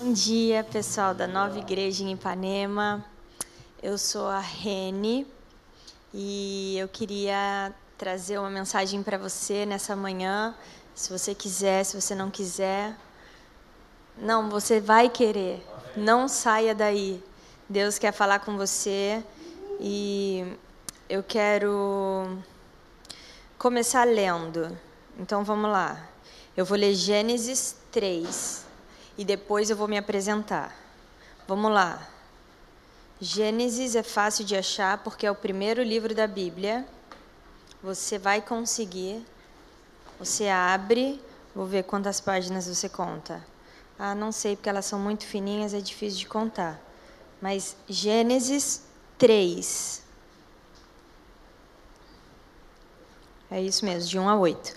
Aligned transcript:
Bom 0.00 0.12
dia, 0.12 0.62
pessoal 0.62 1.12
da 1.12 1.26
Nova 1.26 1.58
Igreja 1.58 2.04
em 2.04 2.12
Ipanema. 2.12 3.04
Eu 3.82 3.98
sou 3.98 4.28
a 4.28 4.38
Rene 4.38 5.26
e 6.14 6.78
eu 6.78 6.86
queria 6.86 7.74
trazer 7.96 8.38
uma 8.38 8.48
mensagem 8.48 9.02
para 9.02 9.18
você 9.18 9.66
nessa 9.66 9.96
manhã. 9.96 10.54
Se 10.94 11.10
você 11.10 11.34
quiser, 11.34 11.82
se 11.82 12.00
você 12.00 12.14
não 12.14 12.30
quiser. 12.30 12.94
Não, 14.16 14.48
você 14.48 14.80
vai 14.80 15.08
querer. 15.08 15.66
Não 15.96 16.28
saia 16.28 16.76
daí. 16.76 17.20
Deus 17.68 17.98
quer 17.98 18.12
falar 18.12 18.38
com 18.38 18.56
você 18.56 19.20
e 19.80 20.46
eu 21.08 21.24
quero 21.24 22.38
começar 23.58 24.04
lendo. 24.04 24.78
Então 25.18 25.42
vamos 25.42 25.68
lá. 25.72 26.08
Eu 26.56 26.64
vou 26.64 26.78
ler 26.78 26.94
Gênesis 26.94 27.74
3 27.90 28.67
e 29.18 29.24
depois 29.24 29.68
eu 29.68 29.76
vou 29.76 29.88
me 29.88 29.98
apresentar. 29.98 30.74
Vamos 31.48 31.72
lá. 31.72 32.08
Gênesis 33.20 33.96
é 33.96 34.02
fácil 34.04 34.44
de 34.44 34.54
achar 34.54 34.98
porque 34.98 35.26
é 35.26 35.30
o 35.30 35.34
primeiro 35.34 35.82
livro 35.82 36.14
da 36.14 36.28
Bíblia. 36.28 36.86
Você 37.82 38.16
vai 38.16 38.40
conseguir. 38.40 39.26
Você 40.20 40.48
abre, 40.48 41.20
vou 41.52 41.66
ver 41.66 41.82
quantas 41.82 42.20
páginas 42.20 42.68
você 42.68 42.88
conta. 42.88 43.44
Ah, 43.98 44.14
não 44.14 44.30
sei 44.30 44.54
porque 44.54 44.68
elas 44.68 44.84
são 44.84 45.00
muito 45.00 45.26
fininhas, 45.26 45.74
é 45.74 45.80
difícil 45.80 46.20
de 46.20 46.26
contar. 46.28 46.80
Mas 47.42 47.76
Gênesis 47.88 48.82
3. 49.18 50.02
É 53.50 53.60
isso 53.60 53.84
mesmo, 53.84 54.08
de 54.08 54.18
1 54.18 54.28
a 54.28 54.36
8. 54.36 54.74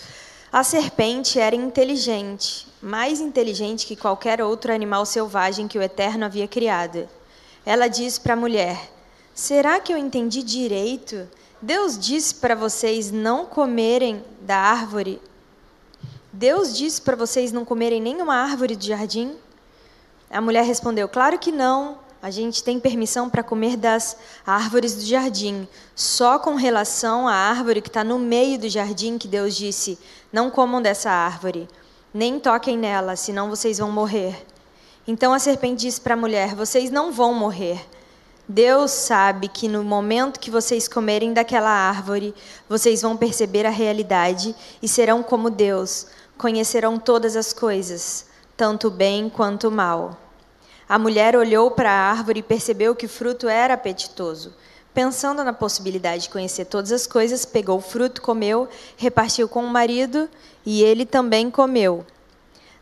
A 0.53 0.65
serpente 0.65 1.39
era 1.39 1.55
inteligente, 1.55 2.67
mais 2.81 3.21
inteligente 3.21 3.87
que 3.87 3.95
qualquer 3.95 4.41
outro 4.41 4.73
animal 4.73 5.05
selvagem 5.05 5.65
que 5.65 5.77
o 5.77 5.81
Eterno 5.81 6.25
havia 6.25 6.45
criado. 6.45 7.07
Ela 7.65 7.87
disse 7.87 8.19
para 8.19 8.33
a 8.33 8.35
mulher: 8.35 8.91
Será 9.33 9.79
que 9.79 9.93
eu 9.93 9.97
entendi 9.97 10.43
direito? 10.43 11.25
Deus 11.61 11.97
disse 11.97 12.35
para 12.35 12.53
vocês 12.53 13.11
não 13.11 13.45
comerem 13.45 14.25
da 14.41 14.57
árvore. 14.57 15.21
Deus 16.33 16.75
disse 16.75 17.01
para 17.01 17.15
vocês 17.15 17.53
não 17.53 17.63
comerem 17.63 18.01
nenhuma 18.01 18.35
árvore 18.35 18.75
do 18.75 18.83
jardim? 18.83 19.37
A 20.29 20.41
mulher 20.41 20.65
respondeu: 20.65 21.07
Claro 21.07 21.39
que 21.39 21.51
não. 21.53 21.97
A 22.21 22.29
gente 22.29 22.63
tem 22.63 22.79
permissão 22.79 23.27
para 23.27 23.41
comer 23.41 23.75
das 23.75 24.15
árvores 24.45 24.93
do 24.93 25.01
jardim, 25.01 25.67
só 25.95 26.37
com 26.37 26.53
relação 26.53 27.27
à 27.27 27.33
árvore 27.33 27.81
que 27.81 27.89
está 27.89 28.03
no 28.03 28.19
meio 28.19 28.59
do 28.59 28.69
jardim, 28.69 29.17
que 29.17 29.27
Deus 29.27 29.55
disse: 29.55 29.97
Não 30.31 30.51
comam 30.51 30.79
dessa 30.79 31.09
árvore, 31.09 31.67
nem 32.13 32.39
toquem 32.39 32.77
nela, 32.77 33.15
senão 33.15 33.49
vocês 33.49 33.79
vão 33.79 33.91
morrer. 33.91 34.45
Então 35.07 35.33
a 35.33 35.39
serpente 35.39 35.81
disse 35.81 35.99
para 35.99 36.13
a 36.13 36.17
mulher: 36.17 36.53
Vocês 36.53 36.91
não 36.91 37.11
vão 37.11 37.33
morrer. 37.33 37.83
Deus 38.47 38.91
sabe 38.91 39.47
que 39.47 39.67
no 39.67 39.83
momento 39.83 40.39
que 40.39 40.51
vocês 40.51 40.87
comerem 40.87 41.33
daquela 41.33 41.71
árvore, 41.71 42.35
vocês 42.69 43.01
vão 43.01 43.17
perceber 43.17 43.65
a 43.65 43.71
realidade 43.71 44.55
e 44.79 44.87
serão 44.87 45.23
como 45.23 45.49
Deus, 45.49 46.05
conhecerão 46.37 46.99
todas 46.99 47.35
as 47.35 47.51
coisas, 47.51 48.25
tanto 48.55 48.89
o 48.89 48.91
bem 48.91 49.27
quanto 49.27 49.69
o 49.69 49.71
mal. 49.71 50.17
A 50.91 50.99
mulher 50.99 51.37
olhou 51.37 51.71
para 51.71 51.89
a 51.89 52.11
árvore 52.11 52.41
e 52.41 52.43
percebeu 52.43 52.93
que 52.93 53.05
o 53.05 53.09
fruto 53.09 53.47
era 53.47 53.75
apetitoso. 53.75 54.53
Pensando 54.93 55.41
na 55.41 55.53
possibilidade 55.53 56.23
de 56.23 56.29
conhecer 56.29 56.65
todas 56.65 56.91
as 56.91 57.07
coisas, 57.07 57.45
pegou 57.45 57.77
o 57.77 57.81
fruto, 57.81 58.21
comeu, 58.21 58.67
repartiu 58.97 59.47
com 59.47 59.63
o 59.63 59.69
marido 59.69 60.27
e 60.65 60.83
ele 60.83 61.05
também 61.05 61.49
comeu. 61.49 62.05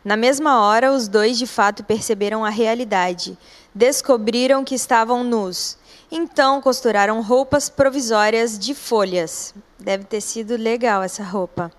Na 0.03 0.17
mesma 0.17 0.59
hora, 0.59 0.91
os 0.91 1.07
dois 1.07 1.37
de 1.37 1.45
fato 1.45 1.83
perceberam 1.83 2.43
a 2.43 2.49
realidade. 2.49 3.37
Descobriram 3.75 4.63
que 4.63 4.73
estavam 4.73 5.23
nus. 5.23 5.77
Então 6.11 6.59
costuraram 6.61 7.21
roupas 7.21 7.69
provisórias 7.69 8.57
de 8.57 8.73
folhas. 8.73 9.53
Deve 9.77 10.05
ter 10.05 10.21
sido 10.21 10.57
legal 10.57 11.03
essa 11.03 11.21
roupa. 11.21 11.71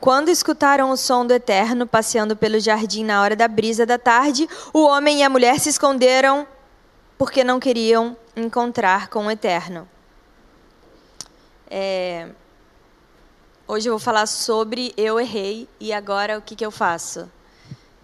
Quando 0.00 0.28
escutaram 0.28 0.90
o 0.90 0.96
som 0.96 1.26
do 1.26 1.34
Eterno 1.34 1.86
passeando 1.86 2.36
pelo 2.36 2.60
jardim 2.60 3.04
na 3.04 3.20
hora 3.20 3.34
da 3.34 3.48
brisa 3.48 3.84
da 3.84 3.98
tarde, 3.98 4.48
o 4.72 4.84
homem 4.84 5.18
e 5.18 5.22
a 5.22 5.28
mulher 5.28 5.58
se 5.58 5.68
esconderam 5.68 6.46
porque 7.16 7.42
não 7.42 7.58
queriam 7.58 8.16
encontrar 8.36 9.08
com 9.08 9.26
o 9.26 9.30
Eterno. 9.30 9.88
É... 11.68 12.28
Hoje 13.66 13.88
eu 13.88 13.92
vou 13.92 14.00
falar 14.00 14.26
sobre 14.26 14.94
eu 14.96 15.20
errei 15.20 15.68
e 15.78 15.92
agora 15.92 16.38
o 16.38 16.42
que, 16.42 16.56
que 16.56 16.64
eu 16.64 16.70
faço. 16.70 17.30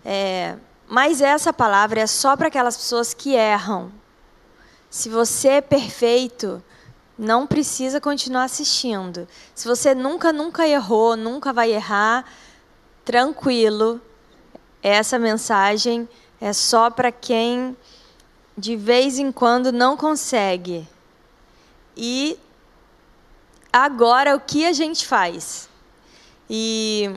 É, 0.05 0.57
mas 0.87 1.23
essa 1.23 1.53
palavra 1.53 2.01
é 2.01 2.07
só 2.07 2.37
para 2.37 2.49
aquelas 2.49 2.77
pessoas 2.77 3.15
que 3.15 3.35
erram. 3.35 3.91
Se 4.91 5.09
você 5.09 5.49
é 5.49 5.61
perfeito, 5.63 6.63
não 7.19 7.47
precisa 7.47 8.01
continuar 8.01 8.45
assistindo. 8.45 9.29
Se 9.55 9.67
você 9.67 9.95
nunca, 9.95 10.33
nunca 10.33 10.67
errou, 10.67 11.17
nunca 11.17 11.53
vai 11.53 11.73
errar, 11.73 12.25
tranquilo. 13.05 14.01
Essa 14.83 15.19
mensagem 15.19 16.09
é 16.41 16.53
só 16.53 16.91
para 16.91 17.13
quem 17.13 17.77
de 18.57 18.77
vez 18.77 19.19
em 19.19 19.33
quando 19.33 19.73
não 19.73 19.97
consegue. 19.97 20.87
E 21.97 22.39
agora 23.73 24.35
o 24.35 24.41
que 24.41 24.67
a 24.67 24.73
gente 24.73 25.07
faz? 25.07 25.69
E 26.49 27.11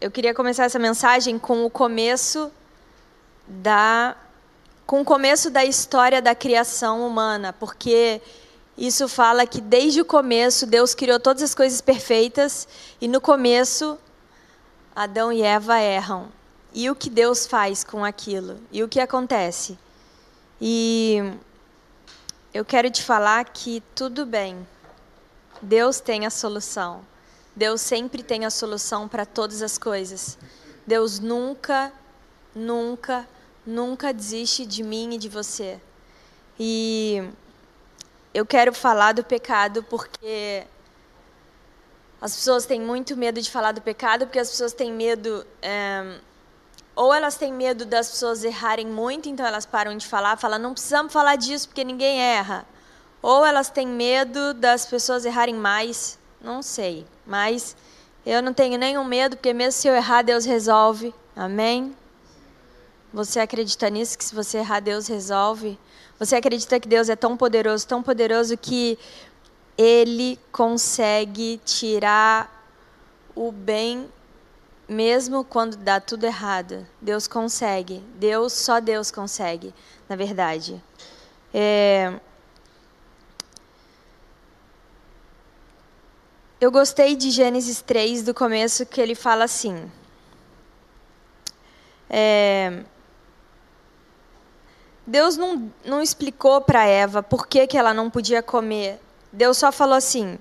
eu 0.00 0.10
queria 0.10 0.34
começar 0.34 0.64
essa 0.64 0.78
mensagem 0.78 1.38
com 1.38 1.64
o 1.64 1.70
começo 1.70 2.50
da 3.46 4.16
com 4.86 5.02
o 5.02 5.04
começo 5.04 5.50
da 5.50 5.64
história 5.64 6.20
da 6.20 6.34
criação 6.34 7.06
humana, 7.06 7.52
porque 7.52 8.20
isso 8.80 9.06
fala 9.06 9.46
que 9.46 9.60
desde 9.60 10.00
o 10.00 10.06
começo 10.06 10.64
Deus 10.64 10.94
criou 10.94 11.20
todas 11.20 11.42
as 11.42 11.54
coisas 11.54 11.82
perfeitas 11.82 12.66
e 12.98 13.06
no 13.06 13.20
começo 13.20 13.98
Adão 14.96 15.30
e 15.30 15.42
Eva 15.42 15.78
erram. 15.78 16.32
E 16.72 16.88
o 16.88 16.94
que 16.94 17.10
Deus 17.10 17.46
faz 17.46 17.84
com 17.84 18.02
aquilo? 18.02 18.58
E 18.72 18.82
o 18.82 18.88
que 18.88 18.98
acontece? 18.98 19.78
E 20.58 21.18
eu 22.54 22.64
quero 22.64 22.90
te 22.90 23.02
falar 23.02 23.44
que 23.44 23.82
tudo 23.94 24.24
bem. 24.24 24.66
Deus 25.60 26.00
tem 26.00 26.24
a 26.24 26.30
solução. 26.30 27.04
Deus 27.54 27.82
sempre 27.82 28.22
tem 28.22 28.46
a 28.46 28.50
solução 28.50 29.06
para 29.06 29.26
todas 29.26 29.60
as 29.60 29.76
coisas. 29.76 30.38
Deus 30.86 31.18
nunca, 31.18 31.92
nunca, 32.54 33.28
nunca 33.66 34.10
desiste 34.10 34.64
de 34.64 34.82
mim 34.82 35.14
e 35.14 35.18
de 35.18 35.28
você. 35.28 35.78
E 36.58 37.28
eu 38.32 38.46
quero 38.46 38.72
falar 38.72 39.12
do 39.12 39.24
pecado 39.24 39.82
porque 39.84 40.64
as 42.20 42.34
pessoas 42.34 42.66
têm 42.66 42.80
muito 42.80 43.16
medo 43.16 43.40
de 43.40 43.50
falar 43.50 43.72
do 43.72 43.80
pecado 43.80 44.26
porque 44.26 44.38
as 44.38 44.50
pessoas 44.50 44.72
têm 44.72 44.92
medo. 44.92 45.46
É, 45.62 46.18
ou 46.94 47.14
elas 47.14 47.36
têm 47.36 47.52
medo 47.52 47.86
das 47.86 48.10
pessoas 48.10 48.44
errarem 48.44 48.86
muito, 48.86 49.28
então 49.28 49.46
elas 49.46 49.64
param 49.64 49.96
de 49.96 50.06
falar, 50.06 50.36
falam, 50.36 50.58
não 50.58 50.72
precisamos 50.72 51.12
falar 51.12 51.36
disso 51.36 51.68
porque 51.68 51.82
ninguém 51.82 52.20
erra. 52.20 52.66
Ou 53.22 53.44
elas 53.44 53.70
têm 53.70 53.86
medo 53.86 54.52
das 54.54 54.86
pessoas 54.86 55.24
errarem 55.24 55.54
mais, 55.54 56.18
não 56.40 56.62
sei. 56.62 57.06
Mas 57.24 57.76
eu 58.24 58.42
não 58.42 58.52
tenho 58.52 58.78
nenhum 58.78 59.04
medo, 59.04 59.36
porque 59.36 59.52
mesmo 59.52 59.80
se 59.80 59.88
eu 59.88 59.94
errar, 59.94 60.22
Deus 60.22 60.44
resolve. 60.44 61.14
Amém? 61.34 61.96
Você 63.12 63.40
acredita 63.40 63.88
nisso, 63.88 64.18
que 64.18 64.24
se 64.24 64.34
você 64.34 64.58
errar, 64.58 64.80
Deus 64.80 65.06
resolve? 65.06 65.78
Você 66.20 66.36
acredita 66.36 66.78
que 66.78 66.86
Deus 66.86 67.08
é 67.08 67.16
tão 67.16 67.36
poderoso, 67.36 67.84
tão 67.84 68.00
poderoso 68.00 68.56
que 68.56 68.96
Ele 69.76 70.38
consegue 70.52 71.60
tirar 71.64 72.48
o 73.34 73.50
bem 73.50 74.08
mesmo 74.88 75.42
quando 75.42 75.76
dá 75.76 75.98
tudo 75.98 76.24
errado? 76.24 76.86
Deus 77.00 77.26
consegue. 77.26 78.00
Deus, 78.14 78.52
só 78.52 78.78
Deus 78.78 79.10
consegue, 79.10 79.74
na 80.08 80.14
verdade. 80.14 80.80
É, 81.52 82.20
Eu 86.60 86.70
gostei 86.70 87.16
de 87.16 87.30
Gênesis 87.30 87.80
3, 87.80 88.22
do 88.22 88.34
começo, 88.34 88.84
que 88.84 89.00
ele 89.00 89.14
fala 89.14 89.44
assim. 89.44 89.90
É, 92.10 92.82
Deus 95.10 95.36
não, 95.36 95.72
não 95.84 96.00
explicou 96.00 96.60
para 96.60 96.86
Eva 96.86 97.20
por 97.20 97.48
que, 97.48 97.66
que 97.66 97.76
ela 97.76 97.92
não 97.92 98.08
podia 98.08 98.44
comer. 98.44 99.00
Deus 99.32 99.58
só 99.58 99.72
falou 99.72 99.96
assim: 99.96 100.38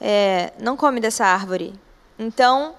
é, 0.00 0.52
não 0.60 0.76
come 0.76 1.00
dessa 1.00 1.26
árvore. 1.26 1.74
Então, 2.16 2.76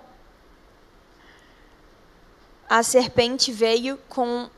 a 2.69 2.81
serpente 2.81 3.51
veio 3.51 3.99
com 4.07 4.49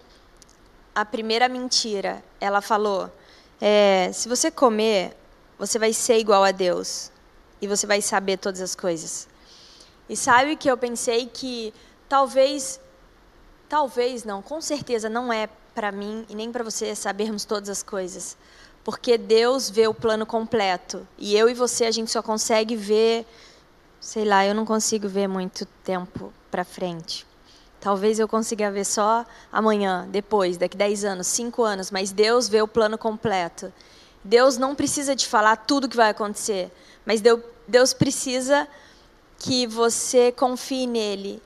a 0.94 1.04
primeira 1.04 1.50
mentira. 1.50 2.24
Ela 2.40 2.62
falou: 2.62 3.12
é, 3.60 4.12
se 4.14 4.30
você 4.30 4.52
comer, 4.52 5.18
você 5.58 5.80
vai 5.80 5.92
ser 5.92 6.20
igual 6.20 6.44
a 6.44 6.52
Deus 6.52 7.12
e 7.60 7.66
você 7.66 7.88
vai 7.88 8.00
saber 8.00 8.38
todas 8.38 8.62
as 8.62 8.76
coisas. 8.76 9.28
E 10.08 10.16
sabe 10.16 10.56
que 10.56 10.70
eu 10.70 10.78
pensei 10.78 11.26
que 11.26 11.74
talvez 12.08 12.80
talvez 13.68 14.24
não, 14.24 14.44
com 14.44 14.62
certeza 14.62 15.10
não 15.10 15.34
é 15.34 15.50
para 15.76 15.92
mim 15.92 16.26
e 16.30 16.36
nem 16.36 16.52
para 16.52 16.64
você 16.64 16.96
sabermos 16.96 17.44
todas 17.44 17.70
as 17.70 17.84
coisas. 17.84 18.38
Porque 18.84 19.18
Deus 19.18 19.70
vê 19.70 19.88
o 19.88 19.94
plano 19.94 20.26
completo. 20.26 21.06
E 21.18 21.36
eu 21.36 21.50
e 21.50 21.54
você, 21.54 21.86
a 21.86 21.92
gente 21.92 22.10
só 22.10 22.22
consegue 22.22 22.76
ver, 22.76 23.28
sei 24.00 24.24
lá, 24.24 24.46
eu 24.46 24.56
não 24.56 24.66
consigo 24.66 25.10
ver 25.10 25.28
muito 25.28 25.66
tempo 25.84 26.32
para 26.50 26.64
frente. 26.64 27.28
Talvez 27.82 28.18
eu 28.18 28.28
consiga 28.28 28.72
ver 28.72 28.86
só 28.86 29.26
amanhã, 29.52 30.08
depois, 30.10 30.58
daqui 30.58 30.78
10 30.78 31.04
anos, 31.04 31.28
5 31.28 31.62
anos, 31.62 31.92
mas 31.92 32.12
Deus 32.12 32.48
vê 32.48 32.62
o 32.62 32.68
plano 32.68 32.98
completo. 32.98 33.72
Deus 34.24 34.58
não 34.58 34.74
precisa 34.74 35.16
te 35.16 35.28
falar 35.28 35.56
tudo 35.56 35.86
o 35.86 35.90
que 35.90 35.96
vai 35.96 36.10
acontecer, 36.10 36.72
mas 37.06 37.22
Deus 37.68 37.94
precisa 37.94 38.68
que 39.38 39.68
você 39.68 40.32
confie 40.32 40.88
nele. 40.88 41.42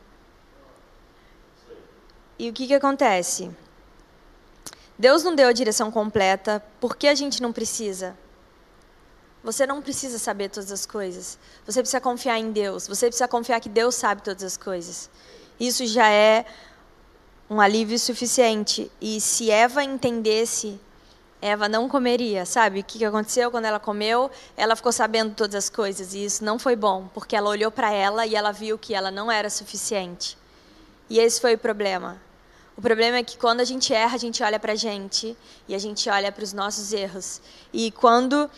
E 2.38 2.50
o 2.50 2.54
que, 2.54 2.68
que 2.68 2.74
acontece? 2.74 3.52
Deus 5.00 5.24
não 5.24 5.34
deu 5.34 5.48
a 5.48 5.54
direção 5.54 5.90
completa, 5.90 6.62
por 6.78 6.98
que 6.98 7.08
a 7.08 7.16
gente 7.16 7.42
não 7.42 7.54
precisa? 7.54 8.18
Você 9.42 9.66
não 9.66 9.82
precisa 9.82 10.20
saber 10.20 10.50
todas 10.50 10.74
as 10.74 10.86
coisas. 10.86 11.40
Você 11.66 11.80
precisa 11.80 12.02
confiar 12.02 12.38
em 12.38 12.52
Deus. 12.52 12.86
Você 12.86 13.06
precisa 13.06 13.26
confiar 13.26 13.62
que 13.62 13.70
Deus 13.70 13.96
sabe 13.96 14.22
todas 14.22 14.44
as 14.44 14.58
coisas. 14.58 15.10
Isso 15.58 15.86
já 15.86 16.10
é 16.10 16.46
um 17.50 17.62
alívio 17.62 17.98
suficiente. 17.98 18.92
E 19.00 19.22
se 19.22 19.50
Eva 19.50 19.82
entendesse, 19.82 20.78
Eva 21.42 21.70
não 21.70 21.88
comeria, 21.88 22.46
sabe? 22.46 22.82
O 22.82 22.84
que 22.84 23.06
aconteceu 23.06 23.50
quando 23.50 23.64
ela 23.64 23.80
comeu? 23.80 24.30
Ela 24.58 24.76
ficou 24.76 24.92
sabendo 24.92 25.34
todas 25.34 25.56
as 25.56 25.70
coisas 25.70 26.14
e 26.14 26.26
isso 26.26 26.44
não 26.44 26.60
foi 26.60 26.76
bom, 26.76 27.10
porque 27.14 27.38
ela 27.38 27.50
olhou 27.50 27.72
para 27.72 27.94
ela 27.94 28.26
e 28.26 28.36
ela 28.36 28.52
viu 28.52 28.78
que 28.78 28.94
ela 28.94 29.10
não 29.10 29.32
era 29.32 29.50
suficiente. 29.50 30.38
E 31.10 31.20
esse 31.20 31.40
foi 31.40 31.56
o 31.56 31.58
problema. 31.58 32.20
O 32.80 32.82
problema 32.82 33.18
é 33.18 33.24
que 33.24 33.38
quando 33.38 33.60
a 33.60 33.66
gente 33.66 33.94
erra, 33.94 34.16
a 34.16 34.18
gente 34.18 34.42
olha 34.42 34.58
para 34.58 34.72
a 34.72 34.76
gente 34.76 35.36
e 35.68 35.76
a 35.76 35.78
gente 35.78 36.10
olha 36.10 36.32
para 36.32 36.46
os 36.46 36.54
nossos 36.54 36.94
erros. 36.94 37.42
E 37.74 37.92
quando 37.92 38.50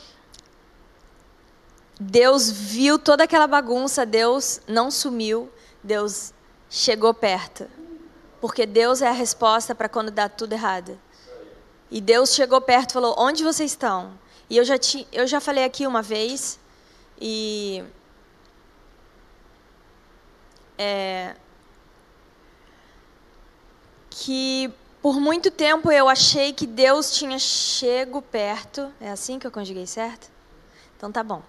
Deus 2.00 2.52
viu 2.52 3.00
toda 3.00 3.24
aquela 3.24 3.48
bagunça, 3.48 4.06
Deus 4.06 4.62
não 4.68 4.92
sumiu, 4.92 5.52
Deus 5.84 6.36
chegou 6.70 7.16
perto. 7.16 7.68
Porque 8.40 8.68
Deus 8.68 9.02
é 9.02 9.08
a 9.08 9.12
resposta 9.12 9.74
para 9.74 9.90
quando 9.90 10.12
dá 10.12 10.30
tudo 10.30 10.54
errado. 10.54 11.00
E 11.90 12.00
Deus 12.00 12.36
chegou 12.36 12.62
perto 12.62 12.92
e 12.92 12.94
falou: 12.94 13.16
Onde 13.18 13.44
vocês 13.44 13.72
estão? 13.72 14.14
E 14.48 14.56
eu 14.56 14.64
já, 14.64 14.76
eu 15.12 15.26
já 15.26 15.40
falei 15.40 15.64
aqui 15.64 15.88
uma 15.88 16.04
vez, 16.04 16.60
e. 17.20 17.84
É, 20.78 21.36
que 24.12 24.72
por 25.02 25.20
muito 25.20 25.50
tempo 25.50 25.92
eu 25.92 26.08
achei 26.08 26.54
que 26.54 26.68
Deus 26.68 27.12
tinha 27.12 27.40
chego 27.40 28.22
perto. 28.22 28.94
É 29.02 29.10
assim 29.10 29.40
que 29.40 29.48
eu 29.48 29.52
conjuguei 29.52 29.88
certo? 29.88 30.30
Então 30.96 31.12
tá 31.12 31.24
bom. 31.24 31.42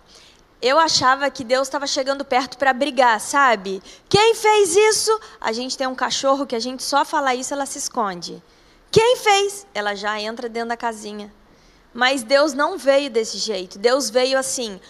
Eu 0.63 0.79
achava 0.79 1.29
que 1.29 1.43
Deus 1.43 1.67
estava 1.67 1.87
chegando 1.89 2.25
perto 2.25 2.57
para 2.57 2.73
brigar, 2.73 3.21
sabe? 3.21 3.83
Quem 4.09 4.35
fez 4.35 4.77
isso? 4.77 5.21
A 5.41 5.53
gente 5.53 5.77
tem 5.77 5.89
um 5.89 5.95
cachorro 5.95 6.47
que 6.47 6.55
a 6.55 6.61
gente 6.61 6.83
só 6.85 7.05
fala 7.05 7.35
isso, 7.35 7.53
ela 7.53 7.67
se 7.67 7.79
esconde. 7.79 8.41
Quem 8.91 9.17
fez? 9.17 9.67
Ela 9.75 9.95
já 9.95 10.21
entra 10.21 10.49
dentro 10.49 10.69
da 10.69 10.77
casinha. 10.77 11.35
Mas 11.93 12.23
Deus 12.23 12.55
não 12.55 12.79
veio 12.79 13.11
desse 13.11 13.39
jeito. 13.39 13.79
Deus 13.79 14.09
veio 14.09 14.39
assim: 14.39 14.81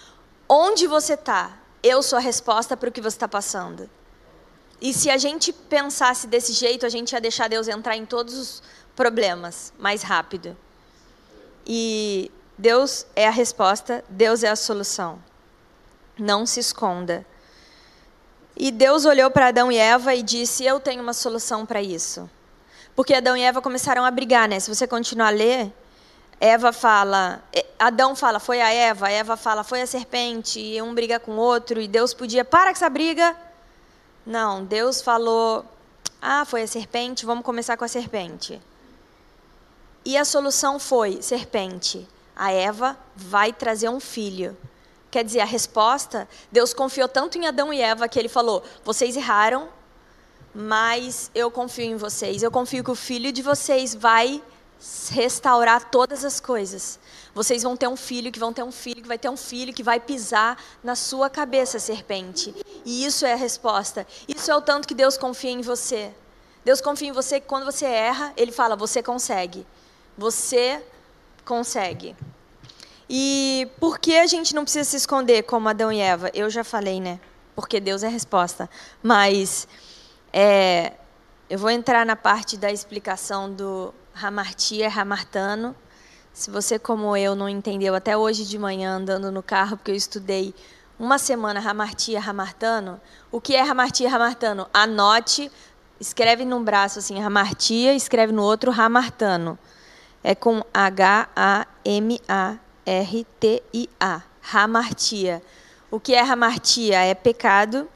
onde 0.48 0.86
você 0.86 1.14
está? 1.14 1.58
Eu 1.82 2.02
sou 2.02 2.19
a 2.19 2.20
resposta 2.20 2.76
para 2.76 2.90
o 2.90 2.92
que 2.92 3.00
você 3.00 3.16
está 3.16 3.26
passando. 3.26 3.88
E 4.82 4.93
se 4.93 5.08
a 5.08 5.17
gente 5.17 5.52
pensasse 5.52 6.26
desse 6.26 6.52
jeito, 6.52 6.84
a 6.84 6.88
gente 6.88 7.12
ia 7.12 7.20
deixar 7.20 7.49
Deus 7.49 7.69
entrar 7.69 7.96
em 7.96 8.05
todos 8.05 8.34
os 8.34 8.62
problemas 8.96 9.73
mais 9.79 10.02
rápido. 10.02 10.56
E 11.64 12.32
Deus 12.58 13.06
é 13.14 13.29
a 13.29 13.31
resposta, 13.31 14.05
Deus 14.08 14.43
é 14.43 14.50
a 14.50 14.56
solução. 14.56 15.23
Não 16.19 16.44
se 16.44 16.58
esconda. 16.58 17.25
E 18.56 18.73
Deus 18.73 19.05
olhou 19.05 19.31
para 19.31 19.46
Adão 19.46 19.70
e 19.70 19.76
Eva 19.76 20.17
e 20.17 20.23
disse: 20.23 20.64
Eu 20.64 20.81
tenho 20.81 21.00
uma 21.00 21.14
solução 21.14 21.64
para 21.64 21.81
isso. 21.81 22.29
Porque 22.96 23.14
Adão 23.14 23.37
e 23.37 23.43
Eva 23.43 23.62
começaram 23.62 24.05
a 24.05 24.11
brigar, 24.11 24.49
né? 24.49 24.58
Se 24.58 24.69
você 24.69 24.84
continuar 24.88 25.29
a 25.29 25.31
ler, 25.31 25.73
Eva 26.40 26.73
fala, 26.73 27.40
Adão 27.79 28.17
fala, 28.17 28.40
foi 28.40 28.61
a 28.61 28.69
Eva, 28.73 29.08
Eva 29.08 29.37
fala, 29.37 29.62
foi 29.62 29.81
a 29.81 29.87
serpente, 29.87 30.58
e 30.58 30.82
um 30.82 30.93
briga 30.93 31.20
com 31.20 31.31
o 31.31 31.37
outro, 31.37 31.81
e 31.81 31.87
Deus 31.87 32.12
podia, 32.12 32.44
para 32.44 32.64
com 32.64 32.76
essa 32.76 32.90
briga, 32.90 33.37
não, 34.24 34.64
Deus 34.64 35.02
falou: 35.02 35.64
ah, 36.20 36.44
foi 36.44 36.62
a 36.62 36.66
serpente, 36.66 37.26
vamos 37.26 37.44
começar 37.44 37.76
com 37.76 37.84
a 37.84 37.88
serpente. 37.88 38.60
E 40.04 40.16
a 40.16 40.24
solução 40.24 40.78
foi: 40.78 41.20
serpente, 41.20 42.08
a 42.34 42.52
Eva 42.52 42.96
vai 43.16 43.52
trazer 43.52 43.88
um 43.88 44.00
filho. 44.00 44.56
Quer 45.10 45.24
dizer, 45.24 45.40
a 45.40 45.44
resposta, 45.44 46.28
Deus 46.50 46.72
confiou 46.72 47.06
tanto 47.06 47.36
em 47.36 47.46
Adão 47.46 47.72
e 47.72 47.80
Eva 47.80 48.08
que 48.08 48.19
ele 48.19 48.28
falou: 48.28 48.62
vocês 48.84 49.16
erraram, 49.16 49.69
mas 50.54 51.30
eu 51.34 51.50
confio 51.50 51.84
em 51.84 51.96
vocês. 51.96 52.42
Eu 52.42 52.50
confio 52.50 52.84
que 52.84 52.90
o 52.90 52.94
filho 52.94 53.32
de 53.32 53.42
vocês 53.42 53.94
vai 53.94 54.42
restaurar 55.11 55.90
todas 55.90 56.25
as 56.25 56.40
coisas. 56.40 56.99
Vocês 57.34 57.62
vão 57.62 57.76
ter 57.76 57.88
um 57.88 57.96
filho 57.96 58.32
que 58.32 58.38
vão 58.38 58.52
ter 58.52 58.62
um 58.62 58.73
filho 58.73 59.02
que 59.02 59.08
vai 59.08 59.19
ter 59.19 59.29
um 59.29 59.37
filho 59.37 59.73
que 59.73 59.82
vai 59.82 60.00
pisar 60.00 60.56
na 60.82 60.94
sua 60.94 61.31
cabeça, 61.31 61.79
serpente. 61.79 62.55
E 62.84 63.05
isso 63.05 63.25
é 63.25 63.32
a 63.32 63.37
resposta. 63.37 64.06
Isso 64.29 64.50
é 64.50 64.56
o 64.56 64.61
tanto 64.61 64.88
que 64.88 64.94
Deus 64.94 65.17
confia 65.17 65.50
em 65.50 65.62
você. 65.62 66.12
Deus 66.64 66.81
confia 66.81 67.08
em 67.08 67.12
você 67.12 67.40
que 67.40 67.46
quando 67.46 67.64
você 67.64 67.87
erra, 67.87 68.32
Ele 68.37 68.52
fala: 68.52 68.76
você 68.76 69.02
consegue. 69.02 69.67
Você 70.17 70.82
consegue. 71.44 72.17
E 73.08 73.69
por 73.81 73.99
que 73.99 74.17
a 74.17 74.26
gente 74.26 74.55
não 74.55 74.64
precisa 74.64 74.88
se 74.88 74.96
esconder 74.96 75.43
como 75.43 75.69
Adão 75.69 75.93
e 75.93 76.00
Eva? 76.00 76.31
Eu 76.34 76.49
já 76.50 76.64
falei, 76.64 77.00
né? 77.00 77.20
Porque 77.55 77.81
Deus 77.81 78.02
é 78.02 78.06
a 78.06 78.11
resposta. 78.11 78.69
Mas 79.02 79.67
é, 80.32 80.93
eu 81.49 81.58
vou 81.58 81.70
entrar 81.70 82.06
na 82.06 82.17
parte 82.17 82.56
da 82.56 82.70
explicação 82.70 83.52
do 83.52 83.93
Ramartia 84.14 84.88
Ramartano. 84.88 85.74
Se 86.32 86.50
você, 86.50 86.78
como 86.78 87.16
eu, 87.16 87.34
não 87.34 87.48
entendeu 87.48 87.94
até 87.94 88.16
hoje 88.16 88.44
de 88.44 88.58
manhã 88.58 88.96
andando 88.96 89.30
no 89.30 89.42
carro, 89.42 89.76
porque 89.76 89.90
eu 89.90 89.94
estudei 89.94 90.54
uma 90.98 91.18
semana 91.18 91.60
Ramartia 91.60 92.20
Ramartano, 92.20 93.00
o 93.30 93.40
que 93.40 93.56
é 93.56 93.62
Ramartia 93.62 94.08
Ramartano? 94.08 94.68
Anote, 94.72 95.50
escreve 96.00 96.44
num 96.44 96.62
braço 96.62 96.98
assim, 96.98 97.18
Ramartia, 97.20 97.94
escreve 97.94 98.32
no 98.32 98.42
outro 98.42 98.70
Ramartano. 98.70 99.58
É 100.22 100.34
com 100.34 100.64
H-A-M-A-R-T-I-A. 100.72 101.82
Ramartia. 104.40 105.42
O 105.90 106.00
que 106.00 106.14
é 106.14 106.22
Ramartia? 106.22 107.00
É 107.00 107.14
pecado. 107.14 107.88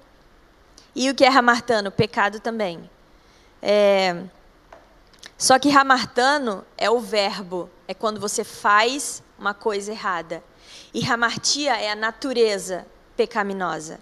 E 0.95 1.11
o 1.11 1.15
que 1.15 1.25
é 1.25 1.29
Ramartano? 1.29 1.91
Pecado 1.91 2.41
também. 2.41 2.89
É... 3.61 4.25
Só 5.39 5.59
que 5.59 5.69
Ramartano 5.69 6.65
é 6.79 6.91
o 6.91 6.99
verbo, 6.99 7.69
é 7.87 7.93
quando 7.93 8.19
você 8.19 8.43
faz 8.43 9.23
uma 9.39 9.53
coisa 9.53 9.93
errada. 9.93 10.43
E 10.95 11.01
Ramartia 11.01 11.77
é 11.77 11.91
a 11.91 11.97
natureza 11.97 12.87
pecaminosa. 13.17 14.01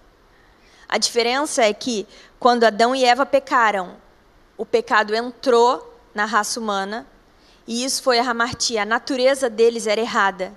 A 0.89 0.97
diferença 0.97 1.63
é 1.63 1.73
que 1.73 2.07
quando 2.39 2.65
Adão 2.65 2.95
e 2.95 3.05
Eva 3.05 3.27
pecaram, 3.27 3.97
o 4.57 4.65
pecado 4.65 5.15
entrou 5.15 5.99
na 6.15 6.25
raça 6.25 6.61
humana 6.61 7.07
e 7.67 7.85
isso 7.85 8.03
foi 8.03 8.19
a 8.19 8.23
Ramartia. 8.23 8.83
A 8.83 8.87
natureza 8.87 9.51
deles 9.51 9.87
era 9.87 10.01
errada. 10.01 10.53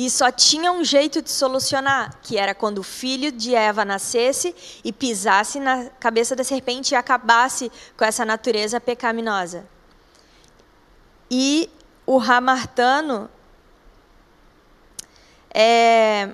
E 0.00 0.08
só 0.08 0.30
tinha 0.30 0.70
um 0.70 0.84
jeito 0.84 1.20
de 1.20 1.28
solucionar, 1.28 2.20
que 2.22 2.38
era 2.38 2.54
quando 2.54 2.78
o 2.78 2.84
filho 2.84 3.32
de 3.32 3.52
Eva 3.52 3.84
nascesse 3.84 4.54
e 4.84 4.92
pisasse 4.92 5.58
na 5.58 5.86
cabeça 5.98 6.36
da 6.36 6.44
serpente 6.44 6.92
e 6.92 6.96
acabasse 6.96 7.68
com 7.96 8.04
essa 8.04 8.24
natureza 8.24 8.80
pecaminosa. 8.80 9.66
E 11.28 11.68
o 12.06 12.16
Ramartano 12.16 13.28
é... 15.52 16.30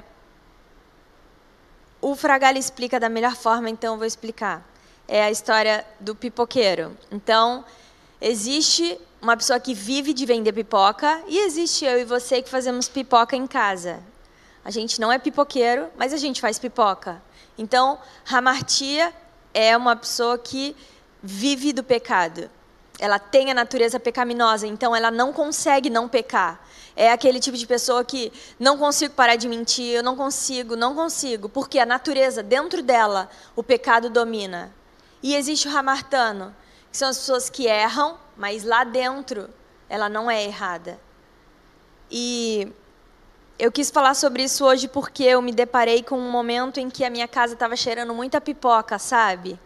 O 2.02 2.14
Fragalli 2.14 2.58
explica 2.58 3.00
da 3.00 3.08
melhor 3.08 3.34
forma, 3.34 3.70
então 3.70 3.94
eu 3.94 3.98
vou 3.98 4.06
explicar. 4.06 4.62
É 5.08 5.24
a 5.24 5.30
história 5.30 5.86
do 5.98 6.14
pipoqueiro. 6.14 6.94
Então, 7.10 7.64
existe 8.20 9.00
uma 9.24 9.38
pessoa 9.38 9.58
que 9.58 9.72
vive 9.72 10.12
de 10.12 10.26
vender 10.26 10.52
pipoca 10.52 11.22
e 11.26 11.38
existe 11.46 11.86
eu 11.86 11.98
e 11.98 12.04
você 12.04 12.42
que 12.42 12.50
fazemos 12.50 12.90
pipoca 12.90 13.34
em 13.34 13.46
casa. 13.46 14.02
A 14.62 14.70
gente 14.70 15.00
não 15.00 15.10
é 15.10 15.18
pipoqueiro, 15.18 15.88
mas 15.96 16.12
a 16.12 16.18
gente 16.18 16.42
faz 16.42 16.58
pipoca. 16.58 17.22
Então, 17.56 17.98
Ramartia 18.22 19.14
é 19.54 19.74
uma 19.74 19.96
pessoa 19.96 20.36
que 20.36 20.76
vive 21.22 21.72
do 21.72 21.82
pecado. 21.82 22.50
Ela 22.98 23.18
tem 23.18 23.50
a 23.50 23.54
natureza 23.54 23.98
pecaminosa, 23.98 24.66
então 24.66 24.94
ela 24.94 25.10
não 25.10 25.32
consegue 25.32 25.88
não 25.88 26.06
pecar. 26.06 26.62
É 26.94 27.10
aquele 27.10 27.40
tipo 27.40 27.56
de 27.56 27.66
pessoa 27.66 28.04
que 28.04 28.30
não 28.60 28.76
consigo 28.76 29.14
parar 29.14 29.36
de 29.36 29.48
mentir, 29.48 29.86
eu 29.86 30.02
não 30.02 30.16
consigo, 30.16 30.76
não 30.76 30.94
consigo, 30.94 31.48
porque 31.48 31.78
a 31.78 31.86
natureza 31.86 32.42
dentro 32.42 32.82
dela, 32.82 33.30
o 33.56 33.62
pecado 33.62 34.10
domina. 34.10 34.70
E 35.22 35.34
existe 35.34 35.66
o 35.66 35.70
Ramartano, 35.70 36.54
que 36.94 36.98
são 36.98 37.08
as 37.08 37.18
pessoas 37.18 37.50
que 37.50 37.66
erram, 37.66 38.16
mas 38.36 38.62
lá 38.62 38.84
dentro 38.84 39.50
ela 39.88 40.08
não 40.08 40.30
é 40.30 40.44
errada. 40.44 40.96
E 42.08 42.72
eu 43.58 43.72
quis 43.72 43.90
falar 43.90 44.14
sobre 44.14 44.44
isso 44.44 44.64
hoje 44.64 44.86
porque 44.86 45.24
eu 45.24 45.42
me 45.42 45.50
deparei 45.50 46.04
com 46.04 46.16
um 46.16 46.30
momento 46.30 46.78
em 46.78 46.88
que 46.88 47.04
a 47.04 47.10
minha 47.10 47.26
casa 47.26 47.54
estava 47.54 47.74
cheirando 47.74 48.14
muita 48.14 48.40
pipoca, 48.40 48.96
sabe? 48.96 49.58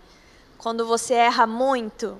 Quando 0.56 0.86
você 0.86 1.12
erra 1.12 1.46
muito. 1.46 2.18